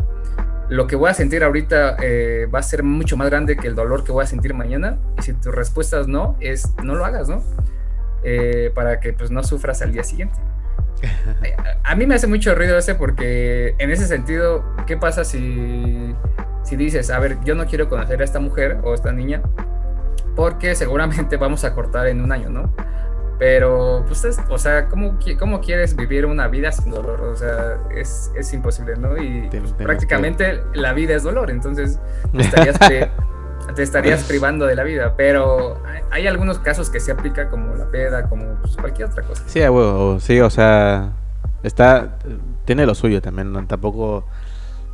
[0.69, 3.75] lo que voy a sentir ahorita eh, va a ser mucho más grande que el
[3.75, 4.97] dolor que voy a sentir mañana.
[5.17, 7.43] Y si tu respuesta es no, es no lo hagas, ¿no?
[8.73, 10.39] para que pues no sufras al día siguiente.
[11.84, 16.15] A mí me hace mucho ruido ese porque en ese sentido, ¿qué pasa si,
[16.63, 19.41] si dices, a ver, yo no quiero conocer a esta mujer o a esta niña
[20.36, 22.73] porque seguramente vamos a cortar en un año, ¿no?
[23.39, 27.21] Pero, pues, o sea, ¿cómo, ¿cómo, quieres vivir una vida sin dolor?
[27.21, 29.17] O sea, es, es imposible, ¿no?
[29.17, 31.99] Y prácticamente la vida es dolor, entonces
[32.34, 32.77] estarías
[33.75, 35.81] te estarías privando de la vida, pero
[36.11, 39.43] hay algunos casos que se aplica como la peda, como pues, cualquier otra cosa.
[39.47, 39.61] Sí,
[40.19, 41.13] sí, o sea,
[41.63, 42.17] está,
[42.65, 44.25] tiene lo suyo también, tampoco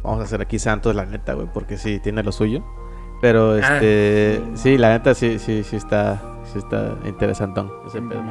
[0.03, 2.63] vamos a hacer aquí santos la neta, güey, porque sí, tiene lo suyo,
[3.21, 3.59] pero ah.
[3.59, 6.21] este, sí, la neta sí, sí, sí está,
[6.51, 8.23] sí está interesantón ese pedo.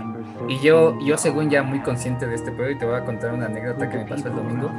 [0.48, 3.32] Y yo, yo según ya muy consciente de este pedo, y te voy a contar
[3.32, 4.70] una anécdota que me pasó el domingo.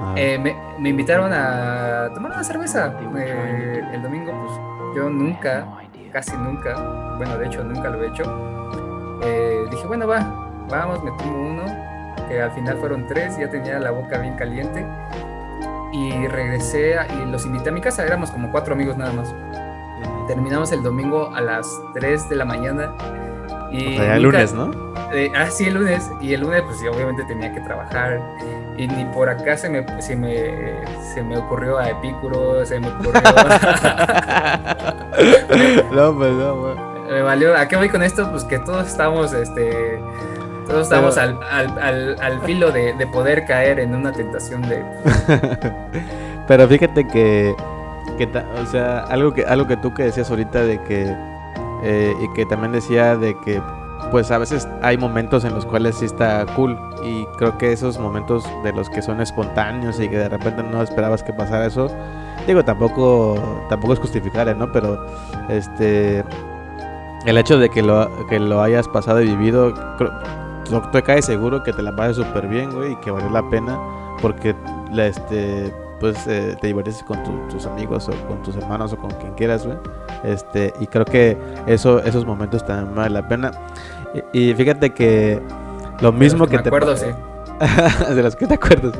[0.00, 0.14] Ah.
[0.16, 5.66] Eh, me, me, invitaron a tomar una cerveza eh, el domingo, pues yo nunca,
[6.12, 8.22] casi nunca, bueno, de hecho nunca lo he hecho.
[9.22, 10.20] Eh, dije, bueno, va,
[10.70, 11.64] vamos, me tomo uno,
[12.28, 14.86] que al final fueron tres, ya tenía la boca bien caliente.
[15.92, 19.34] Y regresé y los invité a mi casa, éramos como cuatro amigos nada más.
[20.28, 22.92] Terminamos el domingo a las 3 de la mañana.
[23.72, 24.70] Y el lunes, ¿no?
[25.12, 26.08] Eh, ah, sí, el lunes.
[26.20, 28.20] Y el lunes, pues obviamente tenía que trabajar
[28.78, 32.86] y ni por acá se me, se me, se me ocurrió a Epicuro, se me
[32.88, 33.12] ocurrió.
[35.92, 36.76] no, pues no, pues.
[37.10, 37.56] Me valió.
[37.56, 38.30] ¿A qué voy con esto?
[38.30, 40.00] Pues que todos estamos, este.
[40.68, 44.84] Todos estamos al, al, al, filo de, de, poder caer en una tentación de.
[46.46, 47.56] Pero fíjate que.
[48.18, 48.28] Que
[48.60, 51.16] o sea, algo que, algo que tú que decías ahorita de que.
[51.84, 53.62] Eh, y que también decía de que
[54.10, 57.98] pues a veces hay momentos en los cuales sí está cool y creo que esos
[57.98, 61.88] momentos de los que son espontáneos y que de repente no esperabas que pasara eso,
[62.46, 64.72] digo, tampoco tampoco es justificable, ¿no?
[64.72, 65.04] Pero
[65.48, 66.24] este
[67.26, 69.74] el hecho de que lo, que lo hayas pasado y vivido,
[70.92, 73.78] te cae seguro que te la pases súper bien, güey, y que valió la pena
[74.22, 74.54] porque
[74.96, 79.66] este pues te diviertes con tus amigos o con tus hermanos o con quien quieras,
[79.66, 79.78] güey.
[80.24, 81.36] Este, y creo que
[81.66, 83.50] eso, esos momentos también valen la pena.
[84.32, 85.40] Y, fíjate que
[86.00, 87.06] lo mismo que, te acuerdo, sí.
[88.14, 88.92] de los que te acuerdas.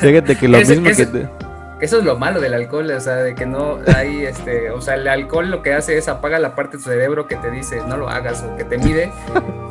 [0.00, 1.28] Fíjate que lo mismo que te
[1.80, 4.94] eso es lo malo del alcohol, o sea, de que no hay, este, o sea,
[4.94, 7.80] el alcohol lo que hace es apaga la parte de tu cerebro que te dice
[7.86, 9.12] no lo hagas o que te mide,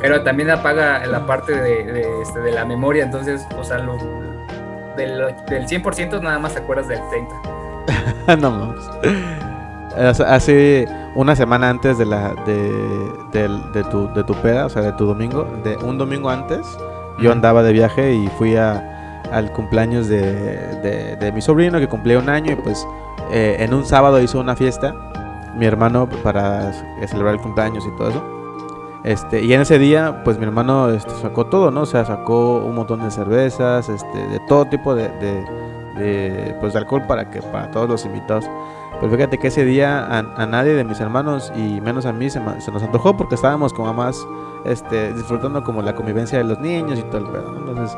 [0.00, 3.98] pero también apaga la parte de, este, de la memoria, entonces, o sea, lo,
[4.98, 8.36] del, del 100% nada más te acuerdas del 30.
[8.40, 8.84] no mames.
[10.20, 14.92] Hace una semana antes de la de, de, tu, de tu peda, o sea, de
[14.92, 16.60] tu domingo, de un domingo antes,
[17.18, 22.18] yo andaba de viaje y fui a al cumpleaños de, de, mi sobrino que cumplía
[22.18, 22.86] un año y pues
[23.30, 24.94] eh, en un sábado hizo una fiesta
[25.54, 26.72] mi hermano para
[27.06, 28.37] celebrar el cumpleaños y todo eso.
[29.08, 31.80] Este, y en ese día, pues mi hermano este, sacó todo, ¿no?
[31.80, 35.08] O sea, sacó un montón de cervezas, este, de todo tipo de,
[35.96, 38.44] de, pues, de alcohol para, que, para todos los invitados.
[39.00, 42.38] Pero fíjate que ese día a, nadie de mis hermanos y menos a mí se,
[42.60, 44.28] se, nos antojó porque estábamos como más
[44.66, 47.56] este, disfrutando como la convivencia de los niños y todo el pedo.
[47.56, 47.96] Entonces,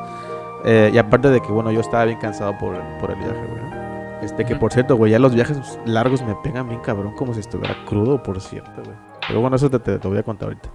[0.65, 3.81] eh, y aparte de que, bueno, yo estaba bien cansado por, por el viaje, güey.
[4.23, 7.41] Este, que por cierto, güey, ya los viajes largos me pegan bien cabrón, como si
[7.41, 8.97] estuviera crudo, por cierto, güey.
[9.27, 10.69] Pero bueno, eso te, te, voy a contar ahorita.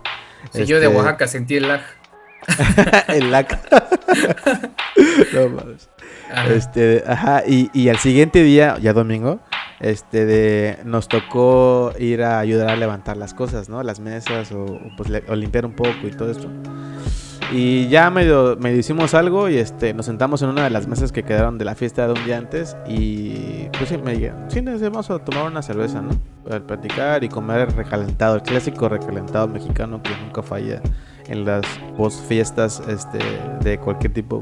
[0.51, 1.81] Si yo de este, Oaxaca sentí el lag.
[3.07, 3.47] el lag.
[5.33, 5.89] no mames.
[6.49, 9.39] Este, ajá, y, y al siguiente día, ya domingo,
[9.79, 13.83] este, de, nos tocó ir a ayudar a levantar las cosas, ¿no?
[13.83, 16.49] Las mesas o, pues, o limpiar un poco y todo esto.
[17.51, 21.11] Y ya medio, medio hicimos algo y este, nos sentamos en una de las mesas
[21.11, 24.61] que quedaron de la fiesta de un día antes y pues sí, me dijeron, sí,
[24.61, 26.09] vamos a tomar una cerveza, ¿no?
[26.49, 30.81] Al platicar y comer recalentado, el clásico recalentado mexicano que nunca falla
[31.27, 31.65] en las
[31.97, 33.19] post fiestas este,
[33.61, 34.39] de cualquier tipo,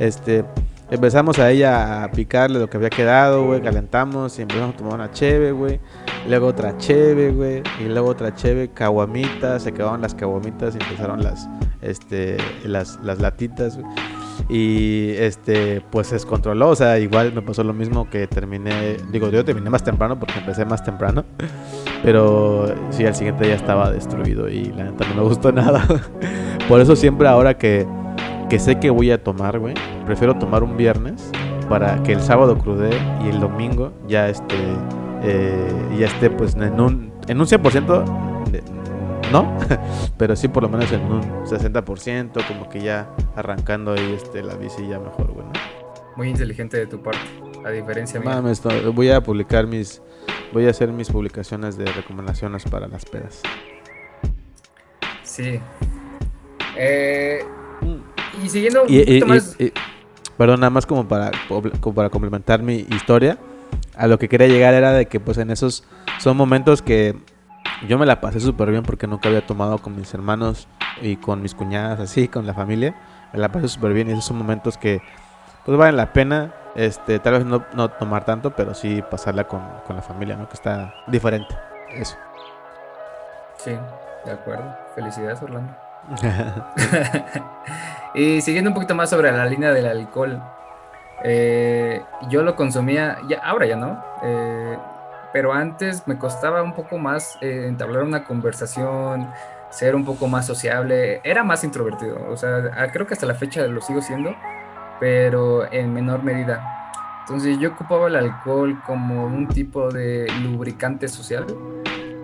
[0.00, 0.44] Este,
[0.92, 4.94] empezamos a ella a picarle lo que había quedado, güey, calentamos y empezamos a tomar
[4.94, 5.80] una cheve, güey.
[6.28, 11.22] Luego otra cheve, güey, y luego otra cheve, caguamitas, se acabaron las caguamitas y empezaron
[11.22, 11.48] las
[11.82, 13.78] este, las, las latitas,
[14.48, 16.70] Y este, pues se descontroló.
[16.70, 18.96] O sea, igual me pasó lo mismo que terminé.
[19.10, 21.24] Digo, yo terminé más temprano porque empecé más temprano.
[22.02, 25.86] Pero sí, al siguiente día estaba destruido y la neta no me gustó nada.
[26.68, 27.86] Por eso siempre ahora que,
[28.52, 29.72] que sé que voy a tomar, güey,
[30.04, 31.30] prefiero tomar un viernes
[31.70, 32.90] para que el sábado crude
[33.24, 34.58] y el domingo ya esté,
[35.22, 38.62] eh, ya esté pues en un, en un 100% de,
[39.32, 39.56] ¿no?
[40.18, 44.54] Pero sí por lo menos en un 60%, como que ya arrancando ahí este, la
[44.56, 45.50] bici ya mejor, bueno.
[46.16, 47.20] Muy inteligente de tu parte,
[47.64, 48.34] a diferencia mía.
[48.34, 48.62] Mames,
[48.94, 50.02] voy a publicar mis,
[50.52, 53.40] voy a hacer mis publicaciones de recomendaciones para las pedas.
[55.22, 55.58] Sí.
[56.76, 57.46] Eh,
[58.42, 59.56] y siguiendo un poquito más...
[60.36, 63.38] perdón, nada más como para, como para complementar mi historia.
[63.96, 65.84] A lo que quería llegar era de que pues en esos
[66.18, 67.16] son momentos que
[67.88, 70.68] yo me la pasé súper bien porque nunca había tomado con mis hermanos
[71.00, 72.94] y con mis cuñadas, así, con la familia.
[73.32, 75.02] Me la pasé súper bien y esos son momentos que
[75.64, 76.54] pues valen la pena.
[76.74, 80.48] Este, tal vez no, no tomar tanto, pero sí pasarla con, con, la familia, ¿no?
[80.48, 81.54] Que está diferente.
[81.90, 82.16] Eso.
[83.58, 83.72] Sí,
[84.24, 84.74] de acuerdo.
[84.94, 85.76] Felicidades, Orlando.
[88.14, 90.42] y siguiendo un poquito más sobre la línea del alcohol.
[91.24, 94.02] Eh, yo lo consumía, ya, ahora ya no.
[94.22, 94.76] Eh,
[95.32, 99.30] pero antes me costaba un poco más eh, entablar una conversación,
[99.70, 103.66] ser un poco más sociable, era más introvertido, o sea, creo que hasta la fecha
[103.66, 104.34] lo sigo siendo,
[105.00, 106.62] pero en menor medida.
[107.20, 111.46] Entonces yo ocupaba el alcohol como un tipo de lubricante social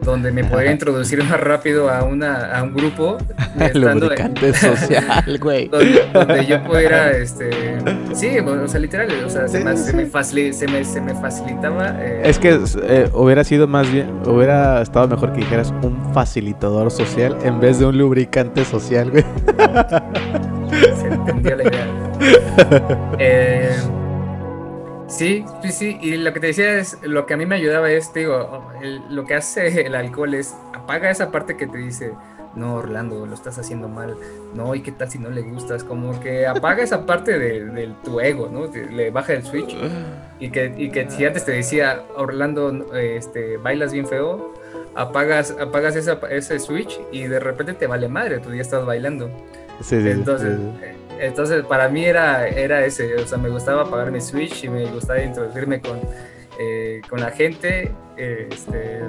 [0.09, 3.19] donde me podía introducir más rápido a, una, a un grupo.
[3.75, 5.69] Lubricante social, güey.
[5.69, 7.51] Donde, yo pudiera, este,
[8.15, 11.97] sí, o sea, literal, o sea, se, me, se, me, facilitaba.
[12.01, 16.91] Eh, es que eh, hubiera sido más bien, hubiera estado mejor que dijeras un facilitador
[16.91, 19.25] social en vez de un lubricante social, güey.
[21.01, 21.87] Se entendió la idea.
[23.19, 23.77] Eh,
[25.09, 25.99] Sí, sí, sí.
[26.01, 28.71] Y lo que te decía es, lo que a mí me ayudaba es, digo,
[29.09, 32.13] lo que hace el alcohol es apaga esa parte que te dice,
[32.55, 34.17] no, Orlando, lo estás haciendo mal.
[34.55, 35.85] No, ¿y qué tal si no le gustas?
[35.85, 38.67] Como que apaga esa parte de, tu ego, ¿no?
[38.67, 39.77] Le baja el switch.
[40.41, 44.55] Y que, y que si antes te decía, Orlando, este, bailas bien feo,
[44.95, 49.31] apagas, apagas esa, ese switch y de repente te vale madre, tú ya estás bailando.
[49.81, 54.11] Sí, sí, Entonces, eh, entonces, para mí era, era ese, o sea, me gustaba apagar
[54.11, 56.01] mi Switch y me gustaba introducirme con,
[56.59, 57.93] eh, con la gente.
[58.17, 59.01] Este,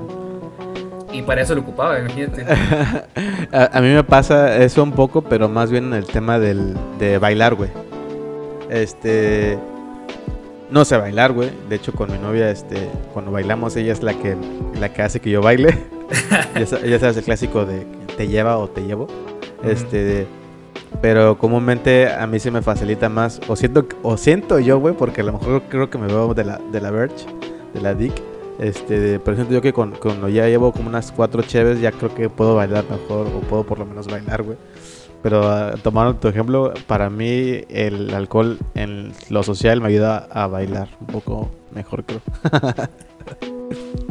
[1.11, 2.45] y para eso lo ocupaba, imagínate.
[3.51, 7.17] a, mí me pasa eso un poco, pero más bien en el tema del, de
[7.17, 7.69] bailar, güey.
[8.69, 9.57] Este.
[10.69, 11.49] no sé bailar, güey.
[11.67, 14.35] De hecho, con mi novia, este, cuando bailamos, ella es la que,
[14.79, 15.75] la que hace que yo baile.
[16.55, 17.85] ya, sabes el clásico de
[18.15, 19.07] te lleva o te llevo.
[19.63, 20.27] Este,
[21.01, 25.21] pero comúnmente a mí se me facilita más, o siento, o siento yo, güey, porque
[25.21, 27.25] a lo mejor creo que me veo de la, de la Verge,
[27.73, 28.13] de la Dick.
[28.59, 32.13] Este, por ejemplo, yo que con, cuando ya llevo como unas cuatro cheves, ya creo
[32.13, 34.57] que puedo bailar mejor, o puedo por lo menos bailar, güey.
[35.21, 40.47] Pero uh, tomando tu ejemplo, para mí el alcohol en lo social me ayuda a
[40.47, 42.21] bailar un poco mejor, creo.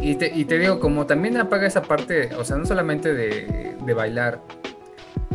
[0.03, 3.75] y, te, y te digo, como también apaga esa parte, o sea, no solamente de,
[3.85, 4.41] de bailar,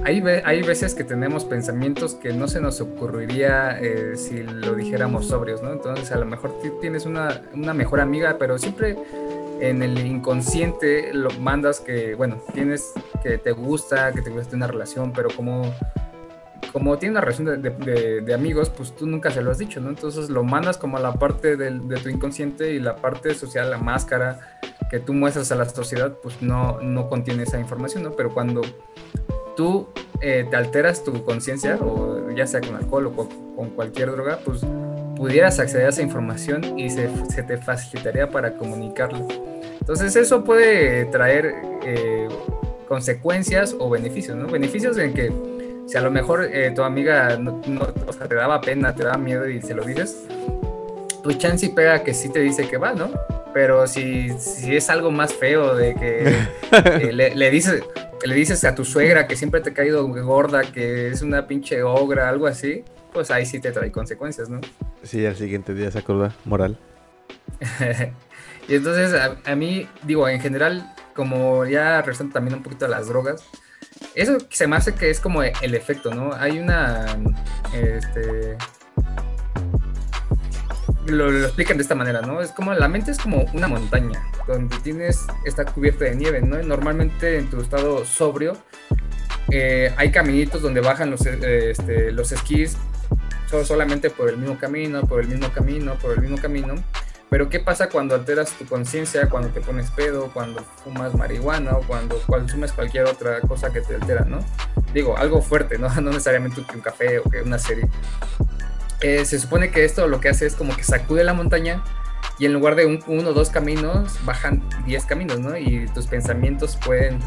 [0.05, 5.28] hay, hay veces que tenemos pensamientos que no se nos ocurriría eh, si lo dijéramos
[5.28, 5.71] sobrios, ¿no?
[5.71, 8.97] Entonces a lo mejor tienes una, una mejor amiga, pero siempre
[9.61, 14.67] en el inconsciente lo mandas que, bueno, tienes que te gusta, que te gusta una
[14.67, 15.74] relación, pero como,
[16.74, 19.89] como tiene una relación de, de, amigos, pues tú nunca se lo has dicho, ¿no?
[19.89, 23.78] Entonces lo mandas como a la parte de tu inconsciente y la parte social, la
[23.78, 24.59] máscara
[24.89, 28.11] que tú muestras a la sociedad, pues no, no contiene esa información, ¿no?
[28.11, 28.61] Pero cuando
[29.55, 29.87] tú
[30.21, 33.11] eh, te alteras tu conciencia, o ya sea con alcohol o
[33.55, 34.61] con, cualquier droga, pues
[35.15, 39.27] pudieras acceder a esa información y se, se te facilitaría para comunicarlo.
[39.79, 42.27] Entonces eso puede traer eh,
[42.87, 44.47] consecuencias o beneficios, ¿no?
[44.47, 45.31] Beneficios en que
[45.87, 47.61] si a lo mejor eh, tu amiga no,
[48.07, 50.25] o sea, te daba pena, te daba miedo y se lo dices,
[51.23, 53.11] pues chance y pega que sí te dice que va, ¿no?
[53.53, 57.83] Pero si, si es algo más feo de que le, le, dices,
[58.26, 61.84] le dices a tu suegra que siempre te ha caído gorda, que es una pinche
[61.84, 64.61] ogra, algo así, pues ahí sí te trae consecuencias, ¿no?
[65.03, 66.78] Sí, al siguiente día se acuerda, moral.
[68.67, 69.13] y entonces
[69.45, 73.43] a, mí, digo, en general, como ya resalto también un poquito las drogas,
[74.15, 76.34] eso se me hace que es como el efecto, ¿no?
[76.34, 77.05] Hay una,
[77.74, 78.57] este,
[81.07, 82.41] lo, explican de esta manera, ¿no?
[82.41, 86.61] Es como la mente es como una montaña donde tienes está cubierta de nieve, ¿no?
[86.63, 88.57] normalmente en tu estado sobrio
[89.51, 92.77] eh, hay caminitos donde bajan los, eh, este, los esquís
[93.63, 96.73] solamente por el mismo camino, por el mismo camino, por el mismo camino.
[97.29, 101.81] Pero ¿qué pasa cuando alteras tu conciencia, cuando te pones pedo, cuando fumas marihuana o
[101.81, 104.39] cuando consumes cualquier otra cosa que te altera, ¿no?
[104.93, 105.89] Digo, algo fuerte, ¿no?
[106.01, 107.87] No necesariamente un café o que una serie.
[109.03, 111.83] Eh, se supone que esto lo que hace es como que sacude la montaña
[112.39, 115.57] y en lugar de un, uno o dos caminos, bajan diez caminos, ¿no?
[115.57, 117.19] Y tus pensamientos pueden,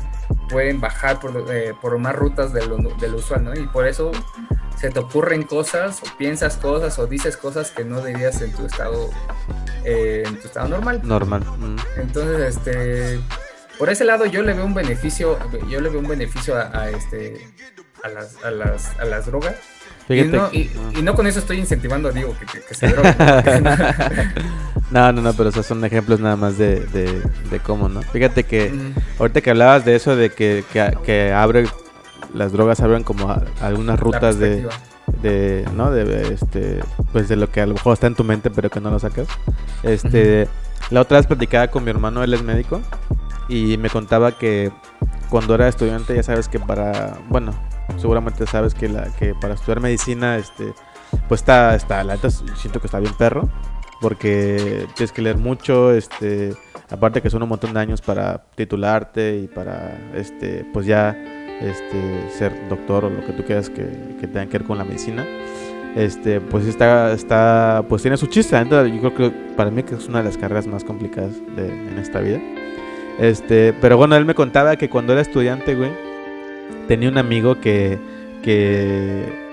[0.48, 3.54] pueden bajar por, eh, por más rutas de lo, de lo, usual, ¿no?
[3.54, 4.10] Y por eso
[4.76, 8.66] se te ocurren cosas, o piensas cosas, o dices cosas que no debías en tu
[8.66, 9.10] estado,
[9.84, 11.02] eh, en tu estado normal.
[11.04, 11.44] Normal.
[11.98, 13.20] Entonces, este,
[13.78, 17.48] por ese lado yo le veo un beneficio, yo le veo un beneficio a, este,
[18.02, 19.56] a las, a las, a las drogas
[20.09, 23.14] y, no, con eso estoy incentivando a Diego que, se drogue.
[24.90, 26.80] no, no, no, pero esos son ejemplos nada más de,
[27.50, 28.02] de, cómo, ¿no?
[28.02, 28.72] Fíjate que
[29.18, 30.64] ahorita que hablabas de eso, de que,
[31.04, 31.66] que, abre,
[32.34, 34.68] las drogas abren como algunas rutas de,
[35.22, 35.90] de, ¿no?
[35.90, 36.80] De, este,
[37.12, 39.00] pues de lo que a lo mejor está en tu mente, pero que no lo
[39.00, 39.26] sacas.
[39.82, 40.46] Este,
[40.90, 42.80] la otra vez platicaba con mi hermano, él es médico,
[43.48, 44.70] y me contaba que
[45.30, 47.52] cuando era estudiante, ya sabes que para, bueno,
[47.97, 50.74] seguramente sabes que, la, que para estudiar medicina, este,
[51.28, 53.49] pues está, está, la neta siento que está bien perro,
[54.01, 56.55] porque tienes que leer mucho, este,
[56.91, 61.16] aparte que son un montón de años para titularte y para, este, pues ya,
[61.61, 64.84] este, ser doctor o lo que tú quieras que, que tenga que ver con la
[64.84, 65.26] medicina.
[65.97, 68.62] Este, pues está, está, pues tiene su chiste.
[68.68, 71.99] yo creo que para mí que es una de las carreras más complicadas de, en
[71.99, 72.39] esta vida.
[73.18, 75.91] Este, pero bueno, él me contaba que cuando era estudiante, güey,
[76.89, 77.99] tenía un amigo que,
[78.43, 79.47] que,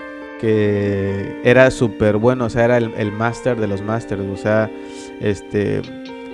[1.42, 4.70] era súper bueno, o sea, era el, el máster de los másters, o sea,
[5.20, 5.80] este,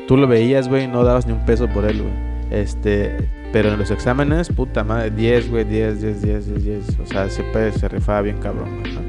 [0.08, 2.12] tú lo veías, güey, no dabas ni un peso por él, güey.
[2.50, 3.16] Este,
[3.52, 7.00] pero en los exámenes, puta madre, 10, güey, 10, 10, 10, 10, 10.
[7.00, 9.00] O sea, se, se rifaba bien cabrón, ¿no?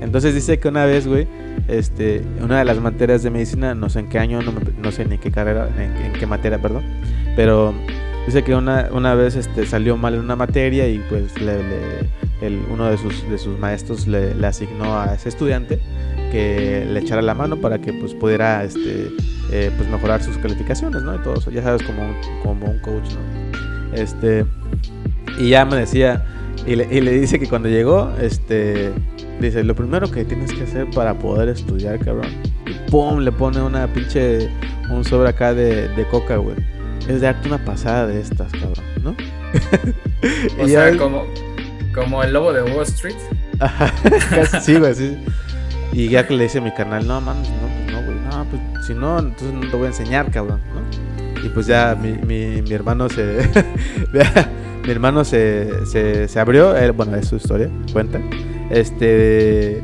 [0.00, 1.26] Entonces dice que una vez, güey,
[1.66, 5.16] este, una de las materias de medicina, no sé en qué año, no, sé ni
[5.16, 6.82] qué carrera, en, en, qué materia, perdón,
[7.36, 7.74] pero
[8.26, 11.60] Dice que una, una vez este, salió mal en una materia y pues le,
[12.40, 15.78] el, uno de sus, de sus maestros le, asignó a ese estudiante
[16.32, 19.10] que le echara la mano para que pues pudiera este,
[19.52, 21.14] eh, pues mejorar sus calificaciones, ¿no?
[21.14, 23.94] Y todo eso, ya sabes, como un, como un coach, ¿no?
[23.94, 24.46] Este,
[25.38, 26.24] y ya me decía,
[26.66, 28.90] y le, y le dice que cuando llegó, este,
[29.38, 32.28] dice, lo primero que tienes que hacer para poder estudiar, cabrón,
[32.66, 34.48] y pum, le pone una pinche,
[34.90, 36.73] un sobre acá de, de coca, güey
[37.08, 39.16] es darte una pasada de estas, cabrón, ¿no?
[40.62, 41.26] o sea, como,
[41.94, 43.16] como el lobo de Wall Street.
[44.62, 45.16] sí, güey, sí.
[45.92, 48.44] Y ya que le dice a mi canal, no, man, no, pues no, güey, no,
[48.46, 51.44] pues si no, entonces no te voy a enseñar, cabrón, ¿no?
[51.44, 53.48] Y pues ya mi, mi, mi hermano se...
[54.84, 58.20] mi hermano se, se, se abrió, bueno, es su historia, cuenta.
[58.70, 59.80] Este...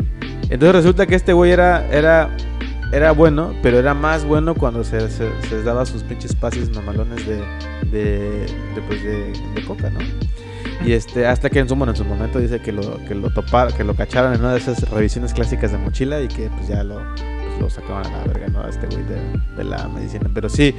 [0.50, 2.36] Entonces resulta que este güey era, era,
[2.92, 7.36] era bueno, pero era más bueno cuando se, se, daba sus pinches pases mamalones de,
[7.90, 10.00] de, de, pues de, de coca, ¿no?
[10.84, 13.72] Y este, hasta que en su, en su momento dice que lo, que lo toparon,
[13.74, 16.82] que lo cacharon en una de esas revisiones clásicas de mochila y que pues ya
[16.82, 18.62] lo, pues, lo sacaban a la verga, ¿no?
[18.62, 20.28] A este güey de, la medicina.
[20.32, 20.74] Pero sí,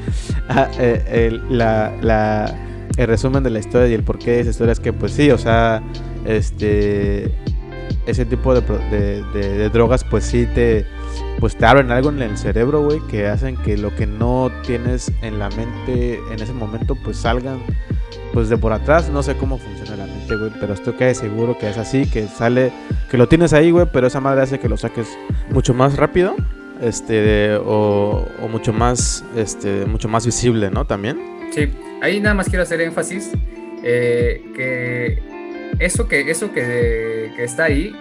[0.49, 2.53] ah, eh, el, la, la,
[2.97, 5.29] el resumen de la historia y el porqué de esa historia es que pues sí,
[5.29, 5.83] o sea,
[6.25, 7.31] este
[8.07, 10.85] ese tipo de, de, de, drogas pues sí te
[11.39, 15.11] pues te abren algo en el cerebro, güey, que hacen que lo que no tienes
[15.21, 17.59] en la mente en ese momento pues salgan
[18.33, 21.57] pues de por atrás, no sé cómo funciona la mente, güey, pero estoy que seguro
[21.57, 22.71] que es así, que sale,
[23.09, 25.07] que lo tienes ahí, güey, pero esa madre hace que lo saques
[25.49, 26.35] mucho más rápido,
[26.81, 30.85] este, o, mucho más, este, mucho más visible, ¿no?
[30.85, 31.19] También.
[31.51, 31.69] Sí,
[32.01, 33.31] ahí nada más quiero hacer énfasis
[33.83, 35.21] eh, que
[35.79, 37.95] eso que, eso que, que, está ahí,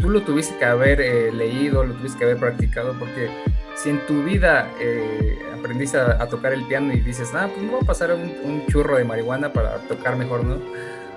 [0.00, 3.28] tú lo tuviste que haber eh, leído, lo tuviste que haber practicado, porque
[3.76, 7.70] si en tu vida eh, aprendiste a, tocar el piano y dices, ah, pues me
[7.70, 10.58] voy a pasar un, churro de marihuana para tocar mejor, ¿no?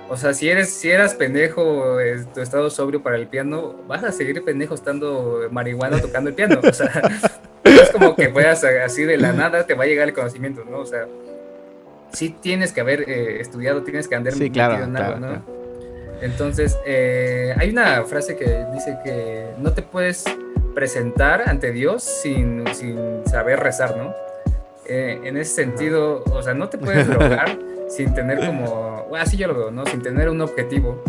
[0.08, 1.98] O sea, si eres, si eras pendejo,
[2.32, 6.60] tu estado sobrio para el piano, vas a seguir pendejo estando marihuana tocando el piano.
[6.62, 6.90] O sea,
[7.64, 10.78] es como que puedas así de la nada te va a llegar el conocimiento, ¿no?
[10.78, 11.06] O sea,
[12.12, 15.57] sí tienes que haber eh, estudiado, tienes que andar sí, claro, en algo, ¿no?
[16.20, 20.24] Entonces, eh, hay una frase que dice que no te puedes
[20.74, 24.14] presentar ante Dios sin, sin saber rezar, ¿no?
[24.86, 27.58] Eh, en ese sentido, o sea, no te puedes drogar
[27.88, 29.84] sin tener como, así yo lo veo, ¿no?
[29.86, 31.02] Sin tener un objetivo.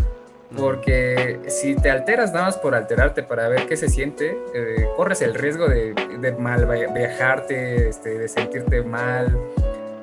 [0.57, 5.21] Porque si te alteras nada más por alterarte para ver qué se siente, eh, corres
[5.21, 9.37] el riesgo de, de mal viajarte, este, de sentirte mal,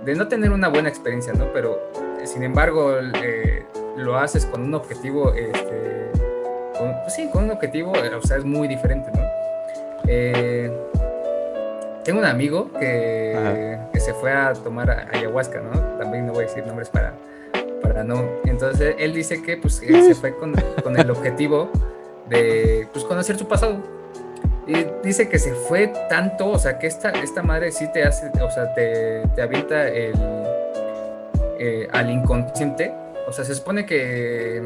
[0.05, 1.53] de no tener una buena experiencia, ¿no?
[1.53, 1.81] Pero,
[2.25, 3.56] sin embargo, eh,
[3.97, 6.11] lo haces con un objetivo, este,
[7.03, 9.23] pues sí, con un objetivo, o sea, es muy diferente, ¿no?
[10.07, 10.71] Eh,
[12.05, 15.81] tengo un amigo que, se fue a tomar ayahuasca, ¿no?
[15.99, 17.15] También no voy a decir nombres para,
[17.83, 18.23] para no.
[18.45, 21.69] Entonces él dice que pues se fue con, con, el objetivo
[22.29, 23.79] de pues, conocer su pasado.
[24.69, 28.31] Y dice que se fue tanto, o sea, que esta, esta madre sí te hace,
[28.41, 30.15] o sea, te, te avienta el,
[31.59, 32.93] eh, al inconsciente.
[33.27, 34.63] O sea, se supone que,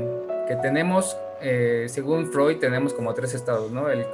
[0.46, 3.88] que tenemos, eh, según Freud, tenemos como tres estados, ¿no?
[3.90, 4.04] El,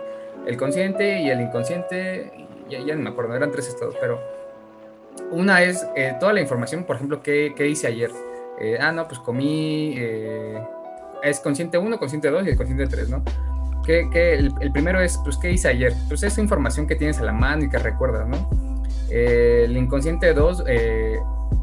[0.47, 2.31] el consciente y el inconsciente,
[2.69, 4.21] ya, ya no me acuerdo, eran tres estados, pero
[5.31, 8.11] una es eh, toda la información, por ejemplo, ¿qué, qué hice ayer?
[8.61, 10.61] Eh, ah, no, pues comí, eh,
[11.23, 13.23] es consciente 1, consciente 2 y el consciente 3, ¿no?
[13.85, 15.93] Que, que el, el, primero es, pues, ¿qué hice ayer?
[16.09, 18.49] Pues es información que tienes a la mano y que recuerdas, ¿no?
[19.09, 20.65] el inconsciente 2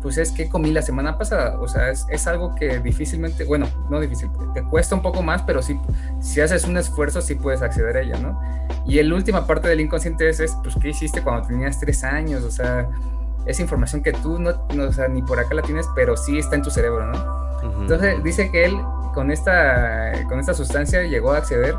[0.04, 1.58] pues es que comí la semana pasada.
[1.60, 5.62] O sea, es, algo que difícilmente, bueno, no difícil, te cuesta un poco más, pero
[5.62, 5.80] sí,
[6.20, 8.40] si haces un esfuerzo, sí puedes acceder a ella, ¿no?
[8.86, 12.44] Y la última parte del inconsciente es, pues, ¿qué hiciste cuando tenías tres años?
[12.44, 12.90] O sea,
[13.46, 16.58] esa información que tú no, o sea, ni por acá la tienes, pero sí está
[16.58, 17.80] en tu cerebro, ¿no?
[17.80, 18.78] Entonces, dice que él
[19.14, 21.76] con esta, con esta sustancia llegó a acceder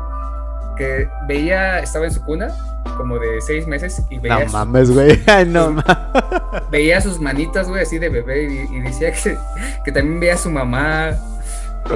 [0.75, 2.49] que veía, estaba en su cuna,
[2.97, 4.45] como de seis meses, y veía.
[4.45, 5.19] No mames, güey.
[5.47, 6.69] no mames.
[6.71, 9.37] Veía sus manitas, güey, así de bebé, y, decía que,
[9.83, 11.11] que, también veía a su mamá.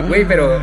[0.08, 0.62] Güey, pero.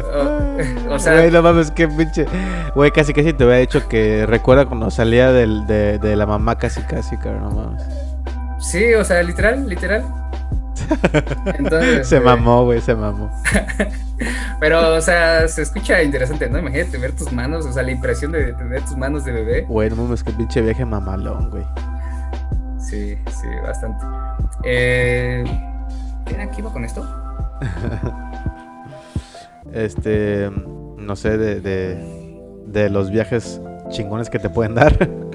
[0.89, 1.15] O, sea.
[1.15, 2.27] Güey, no mames, qué pinche.
[2.75, 6.59] Güey, casi casi te había dicho que recuerda cuando salía del, de, de la mamá,
[6.59, 7.83] casi casi, cabrón, no mames.
[8.61, 10.05] Sí, o sea, literal, literal.
[12.03, 13.31] Se mamó, güey, se mamó.
[14.61, 16.59] Pero, o sea, se escucha interesante, ¿no?
[16.59, 19.63] Imagínate ver tus manos, o sea, la impresión de tener tus manos de bebé.
[19.63, 21.65] Güey, no mames, que pinche viaje mamalón, güey.
[22.79, 24.05] Sí, sí, bastante.
[24.65, 25.45] Eh,
[26.25, 27.07] ¿Qué iba con esto?
[29.73, 30.51] este,
[30.97, 33.61] no sé, de, de, de los viajes
[33.91, 35.26] chingones que te pueden dar.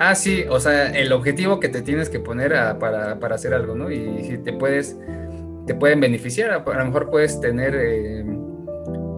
[0.00, 3.74] Ah, sí, o sea, el objetivo que te tienes que poner para, para, hacer algo,
[3.74, 3.90] ¿no?
[3.90, 4.96] Y si te puedes,
[5.66, 8.24] te pueden beneficiar, a, lo mejor puedes tener, eh,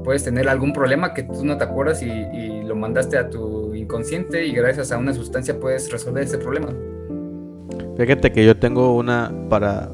[0.02, 4.46] puedes tener algún problema que tú no te acuerdas y, lo mandaste a tu inconsciente
[4.46, 6.68] y gracias a una sustancia puedes resolver ese problema.
[7.96, 9.90] Fíjate que yo tengo una para,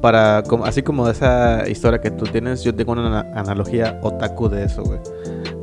[0.00, 4.82] para, así como esa historia que tú tienes, yo tengo una analogía otaku de eso,
[4.82, 4.98] güey.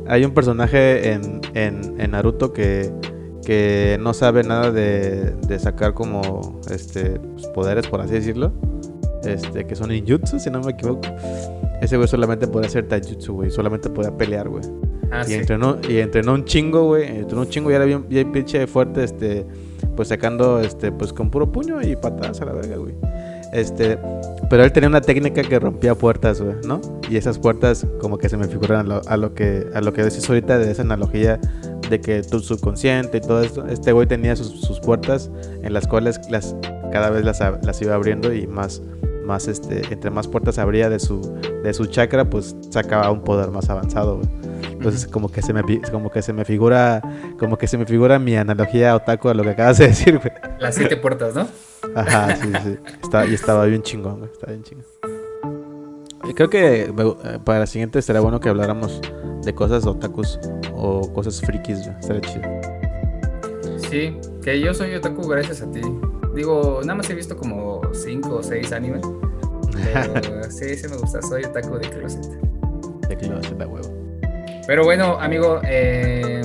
[0.08, 2.90] Hay un personaje en, en Naruto que
[3.44, 8.52] que no sabe nada de, sacar como este pues, poderes, por así decirlo.
[9.24, 11.08] Este, que son ninjutsu, si no me equivoco.
[11.80, 13.50] Ese güey solamente puede hacer taijutsu, güey.
[13.50, 14.64] Solamente puede pelear, güey.
[15.10, 17.04] Ah, y, entrenó, y entrenó un chingo, güey.
[17.04, 19.46] Entrenó un chingo y era bien, bien pinche fuerte, este.
[19.96, 22.94] pues sacando, este, pues con puro puño y patadas a la verga, güey.
[23.52, 23.98] Este,
[24.50, 26.80] pero él tenía una técnica que rompía puertas, güey, ¿no?
[27.08, 29.92] Y esas puertas como que se me figuran a lo, a lo que a lo
[29.92, 31.40] que decís ahorita de esa analogía
[31.94, 35.30] de que tu subconsciente y todo esto, este güey tenía sus, sus puertas
[35.62, 36.56] en las cuales las
[36.92, 38.82] cada vez las, las iba abriendo y más
[39.24, 41.20] más este entre más puertas abría de su
[41.62, 44.28] de su chakra, pues sacaba un poder más avanzado, güey.
[44.72, 47.00] Entonces como que se me como que se me figura
[47.38, 50.32] como que se me figura mi analogía otaku a lo que acabas de decir, güey.
[50.58, 51.46] Las siete puertas, ¿no?
[51.94, 52.78] Ajá, sí, sí.
[53.02, 54.30] Está, y estaba bien chingón, güey.
[54.30, 54.84] Estaba bien chingón.
[56.32, 59.00] Creo que eh, para la siguiente estaría bueno que habláramos
[59.44, 60.38] de cosas otakus
[60.74, 61.78] o cosas frikis.
[62.00, 62.64] Estaría chido.
[63.88, 65.80] Sí, que yo soy otaku gracias a ti.
[66.34, 69.02] Digo, nada más he visto como cinco o seis animes.
[69.72, 71.20] Pero sí, sí me gusta.
[71.22, 72.24] Soy otaku de closet.
[73.08, 74.04] De closet, de huevo.
[74.66, 76.42] Pero bueno, amigo, eh,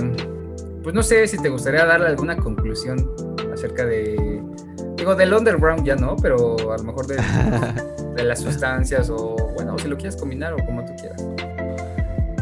[0.84, 3.10] pues no sé si te gustaría darle alguna conclusión
[3.53, 4.41] acerca de.
[4.97, 7.15] Digo, del underground ya no, pero a lo mejor de,
[8.15, 9.35] de las sustancias o,
[9.71, 11.25] bueno, si lo quieres combinar o como tú quieras.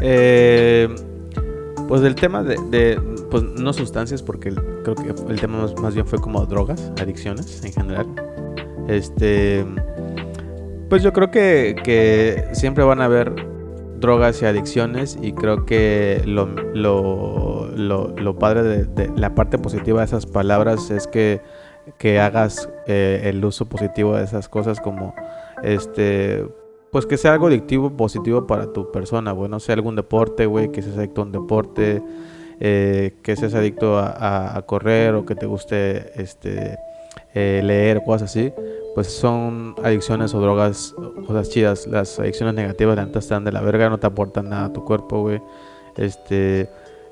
[0.00, 0.88] Eh,
[1.88, 3.00] pues del tema de,
[3.30, 7.72] pues no sustancias, porque creo que el tema más, bien fue como drogas, adicciones en
[7.72, 8.06] general.
[8.88, 9.64] Este,
[10.88, 13.34] pues yo creo que, que siempre van a haber
[14.00, 20.00] drogas y adicciones y creo que lo, lo, lo, padre de, de, la parte positiva
[20.00, 21.40] de esas palabras es que,
[21.98, 25.14] que hagas eh, el uso positivo de esas cosas como
[25.62, 26.46] este
[26.90, 30.70] pues que sea algo adictivo positivo para tu persona, güey, no sea algún deporte, güey,
[30.72, 32.02] que seas adicto a un deporte,
[32.60, 36.78] eh, que seas adicto a, correr o que te guste este
[37.34, 38.52] eh, leer, cosas así,
[38.94, 40.94] pues son adicciones o drogas,
[41.26, 41.86] cosas chidas.
[41.86, 44.84] Las adicciones negativas, la neta, están de la verga, no te aportan nada a tu
[44.84, 45.40] cuerpo, güey.
[45.96, 46.68] Este,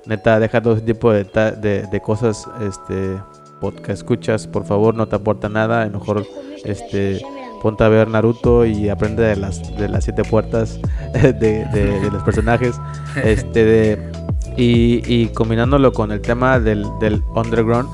[0.06, 3.20] neta, deja todo ese tipo de, de, de cosas, este,
[3.60, 5.86] podcast escuchas, por favor, no te aporta nada.
[5.88, 6.26] Mejor,
[6.64, 7.20] este,
[7.62, 10.80] ponte a ver Naruto y aprende de las, de las siete puertas
[11.12, 12.76] de, de, de los personajes.
[13.24, 14.12] Este, de,
[14.56, 17.88] y, y combinándolo con el tema del, del underground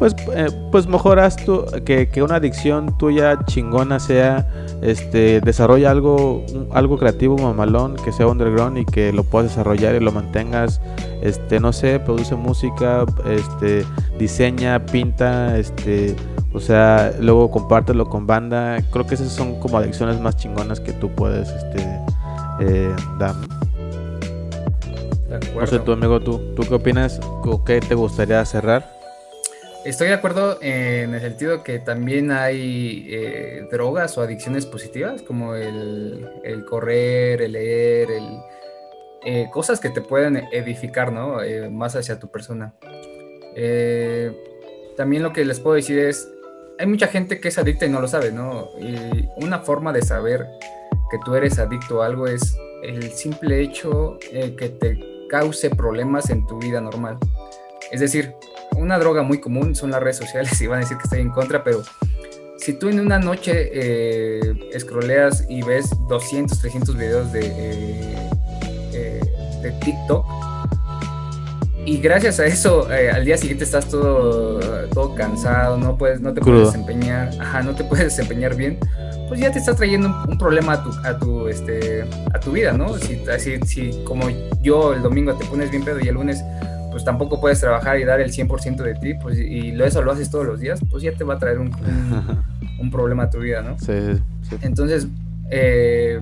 [0.00, 4.48] pues, eh, pues mejoras tú, que, que, una adicción tuya chingona sea,
[4.80, 10.00] este, desarrolla algo, algo creativo, mamalón, que sea underground y que lo puedas desarrollar y
[10.00, 10.80] lo mantengas,
[11.20, 13.84] este, no sé, produce música, este,
[14.18, 16.16] diseña, pinta, este,
[16.54, 20.94] o sea, luego compártelo con banda, creo que esas son como adicciones más chingonas que
[20.94, 21.86] tú puedes, este,
[22.60, 23.34] eh, dar.
[25.54, 27.20] No sé, tu amigo, ¿tú, ¿tú qué opinas?
[27.44, 28.99] ¿O qué te gustaría cerrar?
[29.84, 35.54] Estoy de acuerdo en el sentido que también hay eh, drogas o adicciones positivas, como
[35.54, 38.24] el, correr, el leer, el,
[39.24, 41.42] eh, cosas que te pueden edificar, ¿no?
[41.42, 42.74] Eh, más hacia tu persona.
[43.54, 44.32] Eh,
[44.98, 46.28] también lo que les puedo decir es,
[46.78, 48.68] hay mucha gente que es adicta y no lo sabe, ¿no?
[48.78, 50.46] Y una forma de saber
[51.10, 54.98] que tú eres adicto a algo es el simple hecho que te
[55.28, 57.18] cause problemas en tu vida normal.
[57.90, 58.34] Es decir,
[58.76, 61.30] una droga muy común son las redes sociales y van a decir que estoy en
[61.30, 61.82] contra, pero
[62.58, 68.28] si tú en una noche eh, scrolleas y ves 200, 300 videos de, eh,
[68.92, 69.20] eh,
[69.62, 70.26] de TikTok,
[71.86, 74.60] y gracias a eso eh, al día siguiente estás todo,
[74.90, 76.56] todo cansado, no, puedes, no te Crudo.
[76.58, 78.78] puedes desempeñar, ajá, no te puedes desempeñar bien,
[79.28, 82.52] pues ya te estás trayendo un, un problema a tu, a tu, este, a tu
[82.52, 82.96] vida, ¿no?
[82.98, 84.28] Si, si, si como
[84.60, 86.44] yo el domingo te pones bien pedo y el lunes
[86.90, 90.30] pues tampoco puedes trabajar y dar el 100% de ti, pues y eso lo haces
[90.30, 92.42] todos los días, pues ya te va a traer un, un,
[92.80, 93.78] un problema a tu vida, ¿no?
[93.78, 94.56] Sí, sí.
[94.62, 95.06] Entonces,
[95.50, 96.20] eh,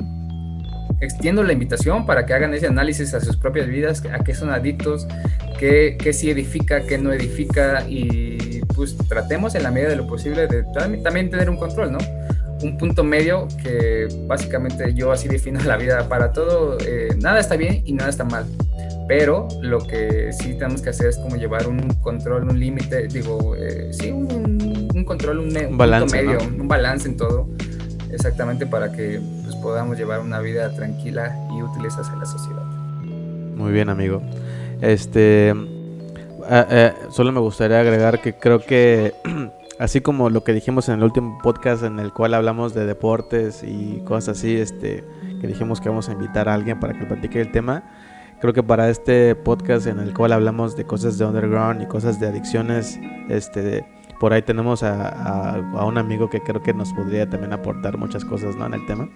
[1.00, 4.50] extiendo la invitación para que hagan ese análisis a sus propias vidas, a qué son
[4.50, 5.06] adictos,
[5.58, 10.06] qué, qué sí edifica, qué no edifica y pues tratemos en la medida de lo
[10.06, 10.64] posible de
[11.02, 11.98] también tener un control, ¿no?
[12.62, 17.56] Un punto medio que básicamente yo así defino la vida para todo, eh, nada está
[17.56, 18.44] bien y nada está mal
[19.08, 23.56] pero lo que sí tenemos que hacer es como llevar un control, un límite, digo,
[23.56, 26.62] eh, sí, un, un, control, un, un balance, medio, ¿no?
[26.62, 27.48] un balance en todo,
[28.12, 32.62] exactamente para que pues, podamos llevar una vida tranquila y útiles hacia la sociedad.
[33.56, 34.20] Muy bien, amigo.
[34.82, 35.54] Este, eh,
[36.50, 39.14] eh, solo me gustaría agregar que creo que
[39.78, 43.62] así como lo que dijimos en el último podcast en el cual hablamos de deportes
[43.64, 45.02] y cosas así, este,
[45.40, 47.84] que dijimos que vamos a invitar a alguien para que platique el tema
[48.40, 52.20] creo que para este podcast en el cual hablamos de cosas de underground y cosas
[52.20, 52.98] de adicciones,
[53.28, 53.84] este,
[54.20, 57.98] por ahí tenemos a, a, a, un amigo que creo que nos podría también aportar
[57.98, 58.66] muchas cosas, ¿no?
[58.66, 59.08] En el tema.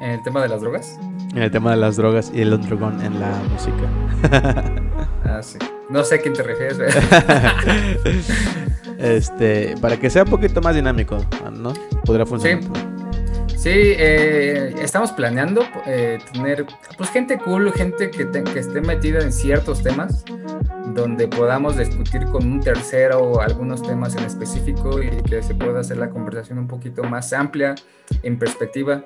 [0.00, 0.98] ¿En el tema de las drogas?
[1.32, 4.82] En el tema de las drogas y el underground en la música.
[5.24, 5.58] ah, sí.
[5.90, 6.78] No sé a quién te refieres.
[8.98, 11.72] Este, para que sea un poquito más dinámico, ¿no?
[12.04, 12.64] Podría funcionar.
[12.64, 12.68] Sí,
[13.66, 16.66] eh, estamos planeando eh, tener
[16.96, 20.24] pues gente cool, gente que, que esté metida en ciertos temas,
[20.94, 25.98] donde podamos discutir con un tercero algunos temas en específico y que se pueda hacer
[25.98, 27.74] la conversación un poquito más amplia
[28.22, 29.02] en perspectiva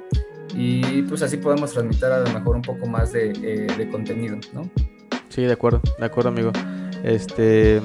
[0.55, 4.69] y pues así podemos transmitir a lo mejor un poco más de, eh, contenido, ¿no?
[5.29, 6.53] Sí, de acuerdo, de acuerdo amigo.
[7.03, 7.81] Este,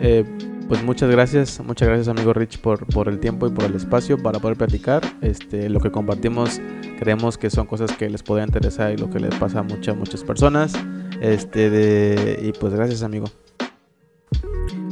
[0.00, 0.24] eh,
[0.68, 4.20] pues muchas gracias, muchas gracias amigo Rich por, por el tiempo y por el espacio
[4.20, 5.02] para poder platicar.
[5.20, 6.60] Este, lo que compartimos
[6.98, 9.96] creemos que son cosas que les puede interesar y lo que les pasa a muchas,
[9.96, 10.74] muchas personas.
[11.20, 13.26] Este, de, y pues gracias amigo.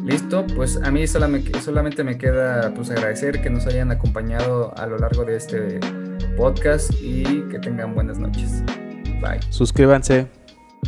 [0.04, 4.86] Listo, pues a mí solamente, solamente me queda pues agradecer que nos hayan acompañado a
[4.86, 5.80] lo largo de este
[6.36, 8.62] podcast y que tengan buenas noches.
[9.22, 9.40] Bye.
[9.48, 10.28] Suscríbanse,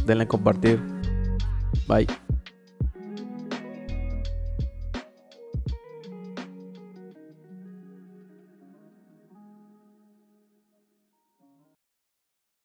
[0.05, 0.81] denle compartir.
[1.89, 2.07] Bye.